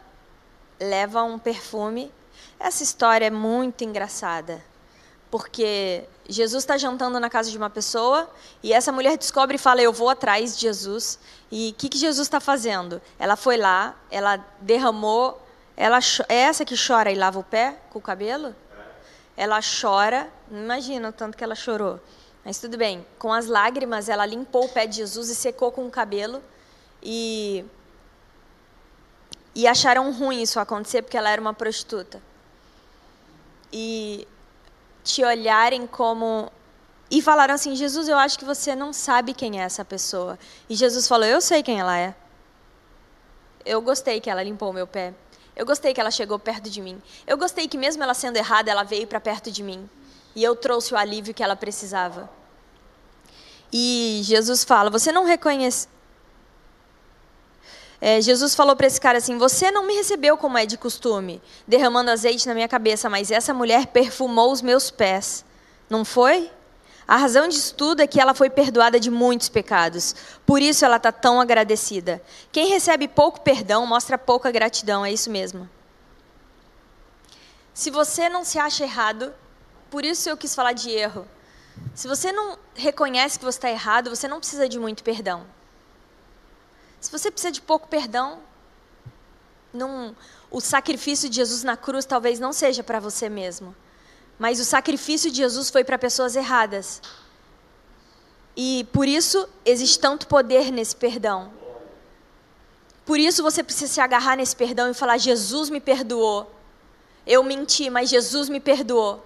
leva 0.80 1.24
um 1.24 1.40
perfume. 1.40 2.12
Essa 2.60 2.84
história 2.84 3.26
é 3.26 3.30
muito 3.30 3.84
engraçada, 3.84 4.64
porque 5.30 6.04
Jesus 6.28 6.64
está 6.64 6.78
jantando 6.78 7.20
na 7.20 7.30
casa 7.30 7.50
de 7.50 7.58
uma 7.58 7.70
pessoa 7.70 8.30
e 8.62 8.74
essa 8.74 8.92
mulher 8.92 9.18
descobre 9.18 9.56
e 9.56 9.60
fala: 9.60 9.82
Eu 9.82 9.94
vou 9.94 10.10
atrás 10.10 10.56
de 10.56 10.62
Jesus. 10.62 11.20
E 11.52 11.70
o 11.70 11.74
que, 11.76 11.90
que 11.90 11.98
Jesus 11.98 12.28
está 12.28 12.40
fazendo? 12.40 13.02
Ela 13.18 13.36
foi 13.36 13.58
lá, 13.58 13.96
ela 14.12 14.38
derramou. 14.60 15.42
Ela, 15.76 16.00
é 16.28 16.36
essa 16.36 16.66
que 16.66 16.76
chora 16.76 17.12
e 17.12 17.16
lava 17.16 17.38
o 17.38 17.44
pé 17.44 17.78
com 17.92 18.00
o 18.00 18.02
cabelo? 18.02 18.56
Ela 19.38 19.60
chora, 19.62 20.28
imagina 20.50 21.10
o 21.10 21.12
tanto 21.12 21.38
que 21.38 21.44
ela 21.44 21.54
chorou. 21.54 22.00
Mas 22.44 22.60
tudo 22.60 22.78
bem, 22.78 23.06
com 23.20 23.32
as 23.32 23.46
lágrimas, 23.46 24.10
ela 24.10 24.26
limpou 24.26 24.66
o 24.66 24.70
pé 24.70 24.88
de 24.88 24.96
Jesus 24.96 25.30
e 25.30 25.36
secou 25.36 25.72
com 25.72 25.86
o 25.86 25.92
cabelo. 25.92 26.42
E, 27.04 27.64
e 29.58 29.66
acharam 29.66 30.12
ruim 30.12 30.44
isso 30.44 30.60
acontecer 30.60 31.02
porque 31.02 31.18
ela 31.18 31.32
era 31.32 31.42
uma 31.42 31.52
prostituta. 31.52 32.22
E 33.74 34.28
te 35.04 35.24
olharem 35.26 35.88
como. 35.88 36.52
E 37.10 37.24
falaram 37.24 37.56
assim: 37.56 37.76
Jesus, 37.76 38.08
eu 38.08 38.20
acho 38.20 38.38
que 38.38 38.46
você 38.46 38.76
não 38.76 38.94
sabe 38.94 39.34
quem 39.34 39.60
é 39.60 39.64
essa 39.64 39.84
pessoa. 39.84 40.38
E 40.70 40.76
Jesus 40.76 41.08
falou: 41.08 41.26
Eu 41.26 41.42
sei 41.42 41.64
quem 41.64 41.80
ela 41.80 41.98
é. 41.98 42.14
Eu 43.66 43.82
gostei 43.82 44.22
que 44.22 44.30
ela 44.30 44.44
limpou 44.44 44.70
o 44.70 44.74
meu 44.74 44.86
pé. 44.86 45.12
Eu 45.56 45.66
gostei 45.66 45.92
que 45.92 46.00
ela 46.00 46.12
chegou 46.12 46.38
perto 46.38 46.70
de 46.70 46.80
mim. 46.80 47.02
Eu 47.26 47.36
gostei 47.36 47.68
que, 47.68 47.80
mesmo 47.80 48.04
ela 48.04 48.14
sendo 48.14 48.38
errada, 48.38 48.70
ela 48.70 48.84
veio 48.84 49.08
para 49.08 49.20
perto 49.20 49.50
de 49.50 49.64
mim. 49.64 49.90
E 50.36 50.44
eu 50.44 50.56
trouxe 50.56 50.94
o 50.94 50.98
alívio 50.98 51.34
que 51.34 51.42
ela 51.42 51.56
precisava. 51.56 52.30
E 53.74 54.22
Jesus 54.24 54.64
fala: 54.64 54.92
Você 54.92 55.12
não 55.12 55.26
reconhece. 55.26 55.88
É, 58.00 58.22
Jesus 58.22 58.54
falou 58.54 58.76
para 58.76 58.88
esse 58.88 59.02
cara 59.02 59.18
assim: 59.18 59.38
Você 59.38 59.72
não 59.72 59.86
me 59.86 59.94
recebeu 59.94 60.38
como 60.38 60.58
é 60.58 60.66
de 60.66 60.78
costume, 60.78 61.42
derramando 61.68 62.12
azeite 62.12 62.48
na 62.48 62.54
minha 62.54 62.68
cabeça, 62.68 63.10
mas 63.10 63.32
essa 63.32 63.54
mulher 63.54 63.88
perfumou 63.88 64.52
os 64.52 64.62
meus 64.62 64.92
pés. 64.92 65.44
Não 65.90 66.06
foi? 66.06 66.52
A 67.08 67.16
razão 67.16 67.48
disso 67.48 67.74
tudo 67.74 68.02
é 68.02 68.08
que 68.08 68.20
ela 68.20 68.34
foi 68.34 68.50
perdoada 68.50 69.00
de 69.00 69.10
muitos 69.10 69.48
pecados. 69.48 70.14
Por 70.46 70.62
isso 70.62 70.84
ela 70.84 70.98
está 70.98 71.12
tão 71.12 71.40
agradecida. 71.40 72.22
Quem 72.52 72.68
recebe 72.68 73.08
pouco 73.08 73.40
perdão 73.40 73.86
mostra 73.88 74.18
pouca 74.18 74.52
gratidão, 74.52 75.06
é 75.06 75.12
isso 75.12 75.32
mesmo. 75.32 75.70
Se 77.74 77.90
você 77.90 78.28
não 78.28 78.44
se 78.44 78.60
acha 78.60 78.84
errado, 78.84 79.34
por 79.90 80.04
isso 80.04 80.30
eu 80.30 80.36
quis 80.36 80.54
falar 80.54 80.74
de 80.74 80.90
erro. 80.90 81.26
Se 81.96 82.08
você 82.08 82.32
não 82.32 82.58
reconhece 82.76 83.40
que 83.40 83.46
você 83.46 83.58
está 83.58 83.70
errado, 83.70 84.10
você 84.10 84.28
não 84.28 84.40
precisa 84.40 84.68
de 84.68 84.78
muito 84.78 85.04
perdão. 85.04 85.46
Se 87.00 87.12
você 87.12 87.30
precisa 87.30 87.52
de 87.52 87.62
pouco 87.62 87.88
perdão, 87.88 88.40
o 90.50 90.60
sacrifício 90.60 91.30
de 91.30 91.36
Jesus 91.36 91.64
na 91.64 91.78
cruz 91.78 92.06
talvez 92.06 92.40
não 92.40 92.52
seja 92.52 92.84
para 92.84 93.00
você 93.00 93.30
mesmo. 93.30 93.76
Mas 94.40 94.60
o 94.60 94.66
sacrifício 94.66 95.30
de 95.32 95.38
Jesus 95.38 95.70
foi 95.70 95.84
para 95.84 95.98
pessoas 95.98 96.36
erradas. 96.36 97.02
E 98.56 98.88
por 98.92 99.08
isso 99.08 99.48
existe 99.66 100.00
tanto 100.00 100.28
poder 100.28 100.72
nesse 100.72 100.96
perdão. 100.96 101.52
Por 103.06 103.20
isso 103.20 103.44
você 103.44 103.64
precisa 103.64 103.94
se 103.94 104.02
agarrar 104.02 104.36
nesse 104.36 104.56
perdão 104.56 104.90
e 104.90 104.94
falar: 104.94 105.18
Jesus 105.18 105.70
me 105.70 105.80
perdoou. 105.80 106.52
Eu 107.26 107.44
menti, 107.44 107.90
mas 107.90 108.10
Jesus 108.10 108.50
me 108.50 108.60
perdoou. 108.60 109.26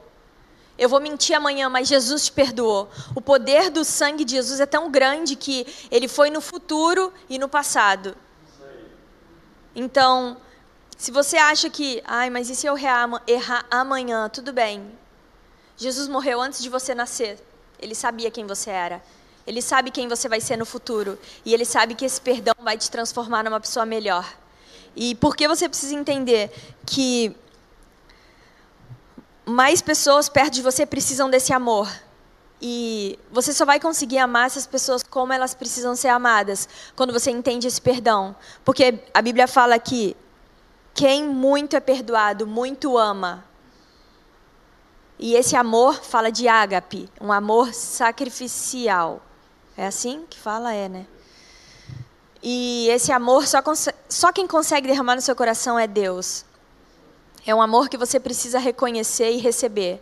Eu 0.78 0.90
vou 0.90 1.00
mentir 1.00 1.36
amanhã, 1.36 1.70
mas 1.70 1.88
Jesus 1.88 2.26
te 2.26 2.32
perdoou. 2.32 2.90
O 3.16 3.22
poder 3.22 3.70
do 3.70 3.84
sangue 3.84 4.26
de 4.26 4.32
Jesus 4.32 4.60
é 4.60 4.66
tão 4.66 4.90
grande 4.90 5.36
que 5.36 5.66
ele 5.92 6.08
foi 6.08 6.30
no 6.30 6.42
futuro 6.42 7.14
e 7.30 7.38
no 7.38 7.48
passado. 7.48 8.16
Então, 9.76 10.38
se 10.98 11.12
você 11.12 11.38
acha 11.38 11.70
que, 11.70 12.02
ai, 12.06 12.30
mas 12.30 12.50
e 12.50 12.56
se 12.56 12.68
eu 12.68 12.76
errar 12.78 13.66
amanhã? 13.70 14.30
Tudo 14.30 14.52
bem. 14.54 14.92
Jesus 15.78 16.08
morreu 16.08 16.42
antes 16.42 16.62
de 16.62 16.70
você 16.70 16.94
nascer. 16.94 17.40
Ele 17.80 17.96
sabia 17.96 18.30
quem 18.30 18.46
você 18.46 18.70
era. 18.70 19.02
Ele 19.48 19.62
sabe 19.62 19.90
quem 19.90 20.08
você 20.08 20.30
vai 20.30 20.40
ser 20.40 20.58
no 20.58 20.66
futuro. 20.66 21.18
E 21.44 21.54
ele 21.54 21.66
sabe 21.66 21.96
que 21.96 22.06
esse 22.06 22.22
perdão 22.22 22.54
vai 22.60 22.78
te 22.78 22.92
transformar 22.92 23.44
numa 23.44 23.60
pessoa 23.60 23.86
melhor. 23.86 24.32
E 24.96 25.16
por 25.16 25.36
que 25.36 25.48
você 25.48 25.68
precisa 25.68 25.96
entender 25.96 26.52
que 26.86 27.36
mais 29.52 29.82
pessoas 29.82 30.30
perto 30.30 30.54
de 30.54 30.62
você 30.62 30.86
precisam 30.86 31.30
desse 31.30 31.54
amor? 31.54 31.92
E 32.62 33.18
você 33.32 33.52
só 33.54 33.66
vai 33.66 33.80
conseguir 33.80 34.20
amar 34.20 34.46
essas 34.46 34.68
pessoas 34.68 35.02
como 35.02 35.34
elas 35.34 35.54
precisam 35.54 35.96
ser 35.96 36.10
amadas, 36.10 36.70
quando 36.96 37.12
você 37.12 37.32
entende 37.32 37.68
esse 37.68 37.82
perdão. 37.82 38.36
Porque 38.64 39.00
a 39.14 39.22
Bíblia 39.22 39.48
fala 39.48 39.78
que 39.80 40.16
quem 40.94 41.28
muito 41.28 41.76
é 41.76 41.80
perdoado, 41.80 42.46
muito 42.46 42.98
ama. 42.98 43.44
E 45.18 45.36
esse 45.36 45.56
amor 45.56 46.04
fala 46.04 46.32
de 46.32 46.48
ágape, 46.48 47.10
um 47.20 47.32
amor 47.32 47.74
sacrificial. 47.74 49.22
É 49.76 49.88
assim 49.88 50.26
que 50.30 50.38
fala? 50.38 50.74
É, 50.74 50.88
né? 50.88 51.08
E 52.44 52.88
esse 52.90 53.12
amor, 53.12 53.48
só, 53.48 53.62
só 54.10 54.32
quem 54.32 54.48
consegue 54.48 54.88
derramar 54.88 55.16
no 55.16 55.22
seu 55.22 55.36
coração 55.36 55.78
é 55.78 55.88
Deus. 55.88 56.44
É 57.46 57.56
um 57.56 57.62
amor 57.62 57.90
que 57.90 57.98
você 57.98 58.20
precisa 58.20 58.60
reconhecer 58.60 59.32
e 59.32 59.38
receber, 59.38 60.02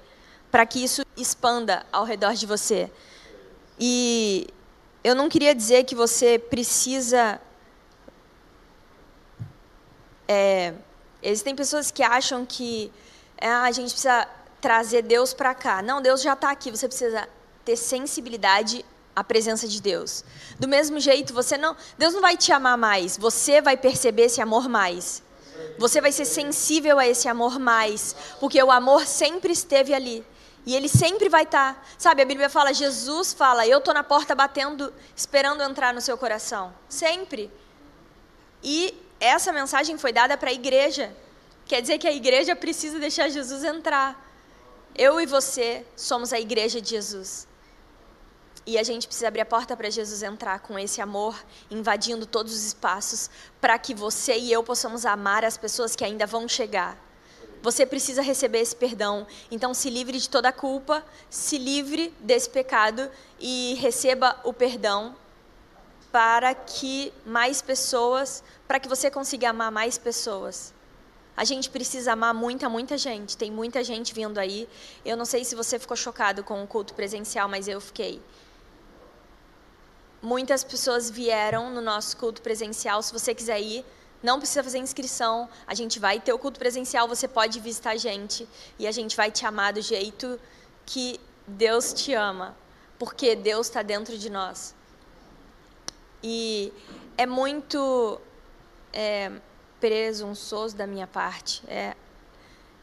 para 0.51 0.65
que 0.65 0.83
isso 0.83 1.03
expanda 1.15 1.85
ao 1.91 2.03
redor 2.03 2.33
de 2.33 2.45
você. 2.45 2.91
E 3.79 4.47
eu 5.03 5.15
não 5.15 5.29
queria 5.29 5.55
dizer 5.55 5.85
que 5.85 5.95
você 5.95 6.37
precisa. 6.37 7.39
É, 10.27 10.73
existem 11.23 11.55
pessoas 11.55 11.89
que 11.89 12.03
acham 12.03 12.45
que 12.45 12.91
ah, 13.41 13.63
a 13.63 13.71
gente 13.71 13.91
precisa 13.91 14.27
trazer 14.59 15.01
Deus 15.03 15.33
para 15.33 15.55
cá. 15.55 15.81
Não, 15.81 16.01
Deus 16.01 16.21
já 16.21 16.33
está 16.33 16.51
aqui. 16.51 16.69
Você 16.69 16.87
precisa 16.87 17.27
ter 17.63 17.77
sensibilidade 17.77 18.85
à 19.15 19.23
presença 19.23 19.65
de 19.65 19.81
Deus. 19.81 20.25
Do 20.59 20.67
mesmo 20.67 20.99
jeito, 20.99 21.33
você 21.33 21.57
não, 21.57 21.75
Deus 21.97 22.13
não 22.13 22.21
vai 22.21 22.35
te 22.35 22.51
amar 22.51 22.77
mais. 22.77 23.17
Você 23.17 23.61
vai 23.61 23.77
perceber 23.77 24.23
esse 24.23 24.41
amor 24.41 24.67
mais. 24.67 25.23
Você 25.77 26.01
vai 26.01 26.11
ser 26.11 26.25
sensível 26.25 26.99
a 26.99 27.07
esse 27.07 27.27
amor 27.27 27.59
mais, 27.59 28.15
porque 28.39 28.61
o 28.61 28.71
amor 28.71 29.05
sempre 29.05 29.53
esteve 29.53 29.93
ali. 29.93 30.25
E 30.65 30.75
ele 30.75 30.87
sempre 30.87 31.29
vai 31.29 31.43
estar. 31.43 31.75
Tá. 31.75 31.81
Sabe, 31.97 32.21
a 32.21 32.25
Bíblia 32.25 32.49
fala, 32.49 32.73
Jesus 32.73 33.33
fala, 33.33 33.65
eu 33.65 33.79
estou 33.79 33.93
na 33.93 34.03
porta 34.03 34.35
batendo, 34.35 34.93
esperando 35.15 35.63
entrar 35.63 35.93
no 35.93 36.01
seu 36.01 36.17
coração. 36.17 36.73
Sempre. 36.87 37.51
E 38.63 38.95
essa 39.19 39.51
mensagem 39.51 39.97
foi 39.97 40.13
dada 40.13 40.37
para 40.37 40.49
a 40.49 40.53
igreja. 40.53 41.15
Quer 41.65 41.81
dizer 41.81 41.97
que 41.97 42.07
a 42.07 42.13
igreja 42.13 42.55
precisa 42.55 42.99
deixar 42.99 43.29
Jesus 43.29 43.63
entrar. 43.63 44.25
Eu 44.95 45.19
e 45.19 45.25
você 45.25 45.85
somos 45.95 46.33
a 46.33 46.39
igreja 46.39 46.81
de 46.81 46.89
Jesus. 46.89 47.47
E 48.69 48.77
a 48.77 48.83
gente 48.83 49.07
precisa 49.07 49.29
abrir 49.29 49.41
a 49.41 49.45
porta 49.47 49.75
para 49.75 49.89
Jesus 49.89 50.21
entrar 50.21 50.59
com 50.59 50.77
esse 50.77 51.01
amor, 51.01 51.35
invadindo 51.71 52.27
todos 52.27 52.53
os 52.53 52.63
espaços, 52.65 53.27
para 53.59 53.79
que 53.79 53.95
você 53.95 54.37
e 54.37 54.51
eu 54.51 54.63
possamos 54.63 55.07
amar 55.07 55.43
as 55.43 55.57
pessoas 55.57 55.95
que 55.95 56.05
ainda 56.05 56.27
vão 56.27 56.47
chegar. 56.47 56.95
Você 57.63 57.83
precisa 57.83 58.21
receber 58.21 58.59
esse 58.59 58.75
perdão. 58.75 59.25
Então, 59.49 59.73
se 59.73 59.89
livre 59.89 60.19
de 60.19 60.29
toda 60.29 60.49
a 60.49 60.51
culpa, 60.51 61.03
se 61.31 61.57
livre 61.57 62.13
desse 62.19 62.47
pecado 62.47 63.09
e 63.39 63.73
receba 63.81 64.39
o 64.43 64.53
perdão 64.53 65.15
para 66.11 66.53
que 66.53 67.11
mais 67.25 67.63
pessoas, 67.63 68.43
para 68.67 68.79
que 68.79 68.87
você 68.87 69.09
consiga 69.09 69.49
amar 69.49 69.71
mais 69.71 69.97
pessoas. 69.97 70.75
A 71.35 71.43
gente 71.43 71.71
precisa 71.71 72.13
amar 72.13 72.35
muita, 72.35 72.69
muita 72.69 72.99
gente. 72.99 73.35
Tem 73.35 73.49
muita 73.49 73.83
gente 73.83 74.13
vindo 74.13 74.37
aí. 74.37 74.69
Eu 75.03 75.17
não 75.17 75.25
sei 75.25 75.43
se 75.43 75.55
você 75.55 75.79
ficou 75.79 75.97
chocado 75.97 76.43
com 76.43 76.63
o 76.63 76.67
culto 76.67 76.93
presencial, 76.93 77.49
mas 77.49 77.67
eu 77.67 77.81
fiquei. 77.81 78.21
Muitas 80.21 80.63
pessoas 80.63 81.09
vieram 81.09 81.69
no 81.69 81.81
nosso 81.81 82.17
culto 82.17 82.41
presencial. 82.41 83.01
Se 83.01 83.13
você 83.13 83.33
quiser 83.33 83.61
ir, 83.61 83.85
não 84.21 84.37
precisa 84.37 84.63
fazer 84.63 84.79
inscrição. 84.79 85.49
A 85.65 85.73
gente 85.73 85.99
vai 85.99 86.19
ter 86.19 86.33
o 86.33 86.39
culto 86.39 86.59
presencial, 86.59 87.07
você 87.07 87.27
pode 87.27 87.59
visitar 87.59 87.91
a 87.91 87.97
gente. 87.97 88.47
E 88.77 88.87
a 88.87 88.91
gente 88.91 89.15
vai 89.15 89.31
te 89.31 89.45
amar 89.45 89.73
do 89.73 89.81
jeito 89.81 90.39
que 90.85 91.19
Deus 91.47 91.93
te 91.93 92.13
ama. 92.13 92.55
Porque 92.97 93.35
Deus 93.35 93.67
está 93.67 93.81
dentro 93.81 94.17
de 94.17 94.29
nós. 94.29 94.75
E 96.21 96.73
é 97.17 97.25
muito. 97.25 98.19
É, 98.91 99.31
presunçoso 99.79 100.75
da 100.75 100.85
minha 100.85 101.07
parte 101.07 101.63
é 101.67 101.95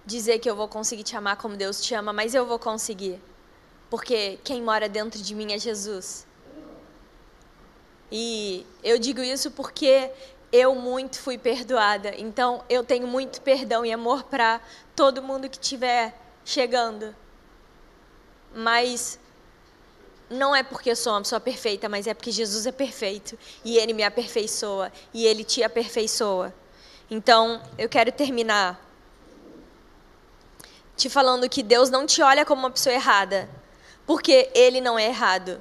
dizer 0.04 0.38
que 0.38 0.48
eu 0.48 0.56
vou 0.56 0.68
conseguir 0.68 1.02
te 1.02 1.16
amar 1.16 1.36
como 1.36 1.56
Deus 1.56 1.80
te 1.80 1.94
ama, 1.94 2.12
mas 2.12 2.34
eu 2.34 2.46
vou 2.46 2.58
conseguir. 2.58 3.20
Porque 3.90 4.38
quem 4.42 4.62
mora 4.62 4.88
dentro 4.88 5.20
de 5.20 5.34
mim 5.34 5.52
é 5.52 5.58
Jesus. 5.58 6.26
E 8.10 8.66
eu 8.82 8.98
digo 8.98 9.20
isso 9.20 9.50
porque 9.50 10.10
eu 10.52 10.74
muito 10.74 11.20
fui 11.20 11.36
perdoada. 11.36 12.14
Então 12.16 12.64
eu 12.68 12.84
tenho 12.84 13.06
muito 13.06 13.40
perdão 13.40 13.84
e 13.84 13.92
amor 13.92 14.24
para 14.24 14.60
todo 14.94 15.22
mundo 15.22 15.48
que 15.48 15.58
estiver 15.58 16.14
chegando. 16.44 17.14
Mas 18.54 19.18
não 20.30 20.54
é 20.54 20.62
porque 20.62 20.90
eu 20.90 20.96
sou 20.96 21.12
uma 21.12 21.22
pessoa 21.22 21.40
perfeita, 21.40 21.88
mas 21.88 22.06
é 22.06 22.14
porque 22.14 22.30
Jesus 22.30 22.66
é 22.66 22.72
perfeito 22.72 23.38
e 23.64 23.78
ele 23.78 23.92
me 23.92 24.02
aperfeiçoa 24.02 24.92
e 25.12 25.26
ele 25.26 25.44
te 25.44 25.62
aperfeiçoa. 25.62 26.52
Então, 27.10 27.62
eu 27.78 27.88
quero 27.88 28.10
terminar 28.10 28.84
te 30.96 31.08
falando 31.10 31.48
que 31.48 31.62
Deus 31.62 31.90
não 31.90 32.06
te 32.06 32.22
olha 32.22 32.44
como 32.44 32.62
uma 32.62 32.70
pessoa 32.70 32.94
errada, 32.94 33.48
porque 34.06 34.50
ele 34.54 34.80
não 34.80 34.98
é 34.98 35.06
errado. 35.06 35.60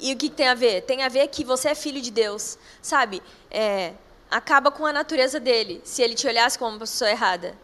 E 0.00 0.14
o 0.14 0.16
que 0.16 0.30
tem 0.30 0.48
a 0.48 0.54
ver? 0.54 0.82
Tem 0.82 1.02
a 1.02 1.08
ver 1.08 1.28
que 1.28 1.44
você 1.44 1.68
é 1.68 1.74
filho 1.74 2.00
de 2.00 2.10
Deus, 2.10 2.56
sabe? 2.80 3.22
É, 3.50 3.92
acaba 4.30 4.70
com 4.70 4.86
a 4.86 4.92
natureza 4.92 5.38
dele, 5.38 5.80
se 5.84 6.02
ele 6.02 6.14
te 6.14 6.26
olhasse 6.26 6.58
como 6.58 6.70
uma 6.70 6.78
pessoa 6.78 7.10
errada. 7.10 7.56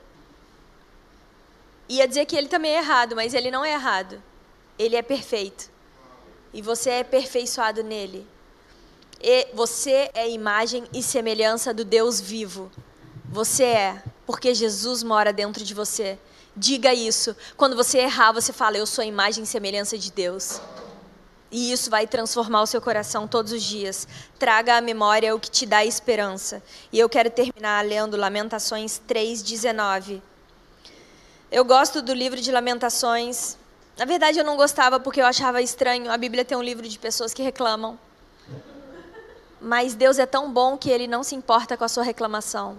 Ia 1.89 2.07
dizer 2.07 2.27
que 2.27 2.37
ele 2.37 2.49
também 2.49 2.75
é 2.75 2.79
errado, 2.79 3.17
mas 3.17 3.33
ele 3.33 3.51
não 3.51 3.65
é 3.65 3.73
errado. 3.73 4.23
Ele 4.79 4.97
é 4.97 5.03
perfeito. 5.03 5.71
E 6.53 6.61
você 6.61 6.91
é 6.91 7.01
aperfeiçoado 7.01 7.83
nele. 7.83 8.27
E 9.21 9.49
você 9.55 10.11
é 10.13 10.29
imagem 10.29 10.85
e 10.93 11.03
semelhança 11.03 11.73
do 11.73 11.85
Deus 11.85 12.21
vivo. 12.21 12.71
Você 13.31 13.65
é, 13.65 14.03
porque 14.27 14.55
Jesus 14.55 15.03
mora 15.03 15.33
dentro 15.33 15.65
de 15.65 15.73
você. 15.73 16.19
Diga 16.57 16.93
isso. 16.93 17.37
Quando 17.57 17.77
você 17.77 17.99
errar, 17.99 18.33
você 18.33 18.53
fala: 18.53 18.77
Eu 18.77 18.87
sou 18.87 19.03
a 19.03 19.07
imagem 19.07 19.45
e 19.45 19.47
semelhança 19.47 19.97
de 19.97 20.11
Deus. 20.11 20.61
E 21.51 21.73
isso 21.73 21.89
vai 21.91 22.07
transformar 22.07 22.63
o 22.63 22.67
seu 22.67 22.81
coração 22.81 23.29
todos 23.29 23.53
os 23.53 23.63
dias. 23.63 24.07
Traga 24.39 24.77
à 24.77 24.81
memória 24.81 25.35
o 25.35 25.41
que 25.41 25.51
te 25.51 25.65
dá 25.65 25.85
esperança. 25.85 26.63
E 26.93 26.99
eu 26.99 27.09
quero 27.09 27.31
terminar 27.31 27.85
lendo 27.85 28.17
Lamentações 28.17 29.01
3:19. 29.07 30.21
Eu 31.51 31.65
gosto 31.65 32.03
do 32.03 32.13
livro 32.13 32.41
de 32.41 32.51
Lamentações. 32.51 33.57
Na 33.97 34.05
verdade, 34.05 34.39
eu 34.39 34.45
não 34.45 34.57
gostava 34.57 34.99
porque 34.99 35.21
eu 35.21 35.27
achava 35.27 35.63
estranho 35.63 36.11
a 36.11 36.17
Bíblia 36.17 36.45
ter 36.45 36.57
um 36.57 36.63
livro 36.63 36.87
de 36.87 36.99
pessoas 36.99 37.33
que 37.33 37.43
reclamam. 37.43 37.99
Mas 39.61 39.95
Deus 39.95 40.19
é 40.19 40.27
tão 40.27 40.53
bom 40.53 40.77
que 40.77 40.91
ele 40.91 41.07
não 41.07 41.23
se 41.23 41.35
importa 41.35 41.77
com 41.77 41.85
a 41.85 41.89
sua 41.89 42.03
reclamação. 42.03 42.79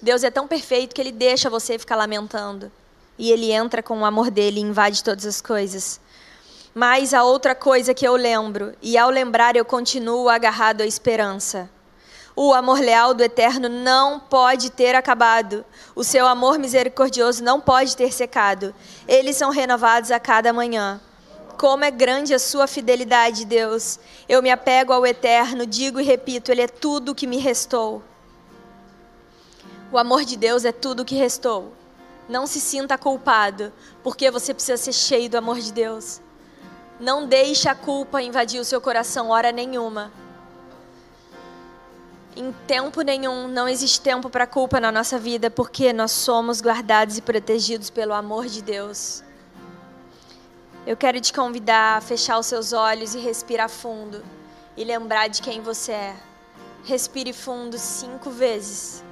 Deus 0.00 0.22
é 0.22 0.30
tão 0.30 0.46
perfeito 0.46 0.94
que 0.94 1.00
ele 1.00 1.10
deixa 1.10 1.48
você 1.48 1.78
ficar 1.78 1.96
lamentando. 1.96 2.70
E 3.18 3.32
ele 3.32 3.50
entra 3.50 3.82
com 3.82 4.00
o 4.00 4.04
amor 4.04 4.30
dele 4.30 4.60
e 4.60 4.62
invade 4.62 5.02
todas 5.02 5.24
as 5.24 5.40
coisas. 5.40 5.98
Mas 6.74 7.14
a 7.14 7.22
outra 7.22 7.54
coisa 7.54 7.94
que 7.94 8.06
eu 8.06 8.16
lembro, 8.16 8.74
e 8.82 8.98
ao 8.98 9.08
lembrar 9.08 9.54
eu 9.54 9.64
continuo 9.64 10.28
agarrado 10.28 10.80
à 10.80 10.86
esperança. 10.86 11.70
O 12.34 12.52
amor 12.52 12.80
leal 12.80 13.14
do 13.14 13.22
Eterno 13.22 13.68
não 13.68 14.18
pode 14.18 14.70
ter 14.70 14.96
acabado. 14.96 15.64
O 15.94 16.02
seu 16.02 16.26
amor 16.26 16.58
misericordioso 16.58 17.44
não 17.44 17.60
pode 17.60 17.96
ter 17.96 18.12
secado. 18.12 18.74
Eles 19.06 19.36
são 19.36 19.50
renovados 19.50 20.10
a 20.10 20.18
cada 20.18 20.52
manhã. 20.52 21.00
Como 21.56 21.84
é 21.84 21.92
grande 21.92 22.34
a 22.34 22.40
sua 22.40 22.66
fidelidade, 22.66 23.44
Deus. 23.44 24.00
Eu 24.28 24.42
me 24.42 24.50
apego 24.50 24.92
ao 24.92 25.06
Eterno, 25.06 25.64
digo 25.64 26.00
e 26.00 26.02
repito, 26.02 26.50
Ele 26.50 26.62
é 26.62 26.66
tudo 26.66 27.12
o 27.12 27.14
que 27.14 27.28
me 27.28 27.38
restou. 27.38 28.02
O 29.92 29.96
amor 29.96 30.24
de 30.24 30.36
Deus 30.36 30.64
é 30.64 30.72
tudo 30.72 31.02
o 31.02 31.04
que 31.04 31.14
restou. 31.14 31.72
Não 32.28 32.48
se 32.48 32.58
sinta 32.58 32.98
culpado, 32.98 33.72
porque 34.02 34.28
você 34.28 34.52
precisa 34.52 34.76
ser 34.76 34.92
cheio 34.92 35.30
do 35.30 35.38
amor 35.38 35.60
de 35.60 35.72
Deus. 35.72 36.23
Não 37.04 37.26
deixe 37.26 37.68
a 37.68 37.74
culpa 37.74 38.22
invadir 38.22 38.58
o 38.58 38.64
seu 38.64 38.80
coração 38.80 39.28
hora 39.28 39.52
nenhuma. 39.52 40.10
Em 42.34 42.50
tempo 42.66 43.02
nenhum, 43.02 43.46
não 43.46 43.68
existe 43.68 44.00
tempo 44.00 44.30
para 44.30 44.46
culpa 44.46 44.80
na 44.80 44.90
nossa 44.90 45.18
vida, 45.18 45.50
porque 45.50 45.92
nós 45.92 46.12
somos 46.12 46.62
guardados 46.62 47.18
e 47.18 47.20
protegidos 47.20 47.90
pelo 47.90 48.14
amor 48.14 48.46
de 48.46 48.62
Deus. 48.62 49.22
Eu 50.86 50.96
quero 50.96 51.20
te 51.20 51.30
convidar 51.30 51.98
a 51.98 52.00
fechar 52.00 52.38
os 52.38 52.46
seus 52.46 52.72
olhos 52.72 53.14
e 53.14 53.18
respirar 53.18 53.68
fundo 53.68 54.24
e 54.74 54.82
lembrar 54.82 55.28
de 55.28 55.42
quem 55.42 55.60
você 55.60 55.92
é. 55.92 56.16
Respire 56.84 57.34
fundo 57.34 57.76
cinco 57.76 58.30
vezes. 58.30 59.03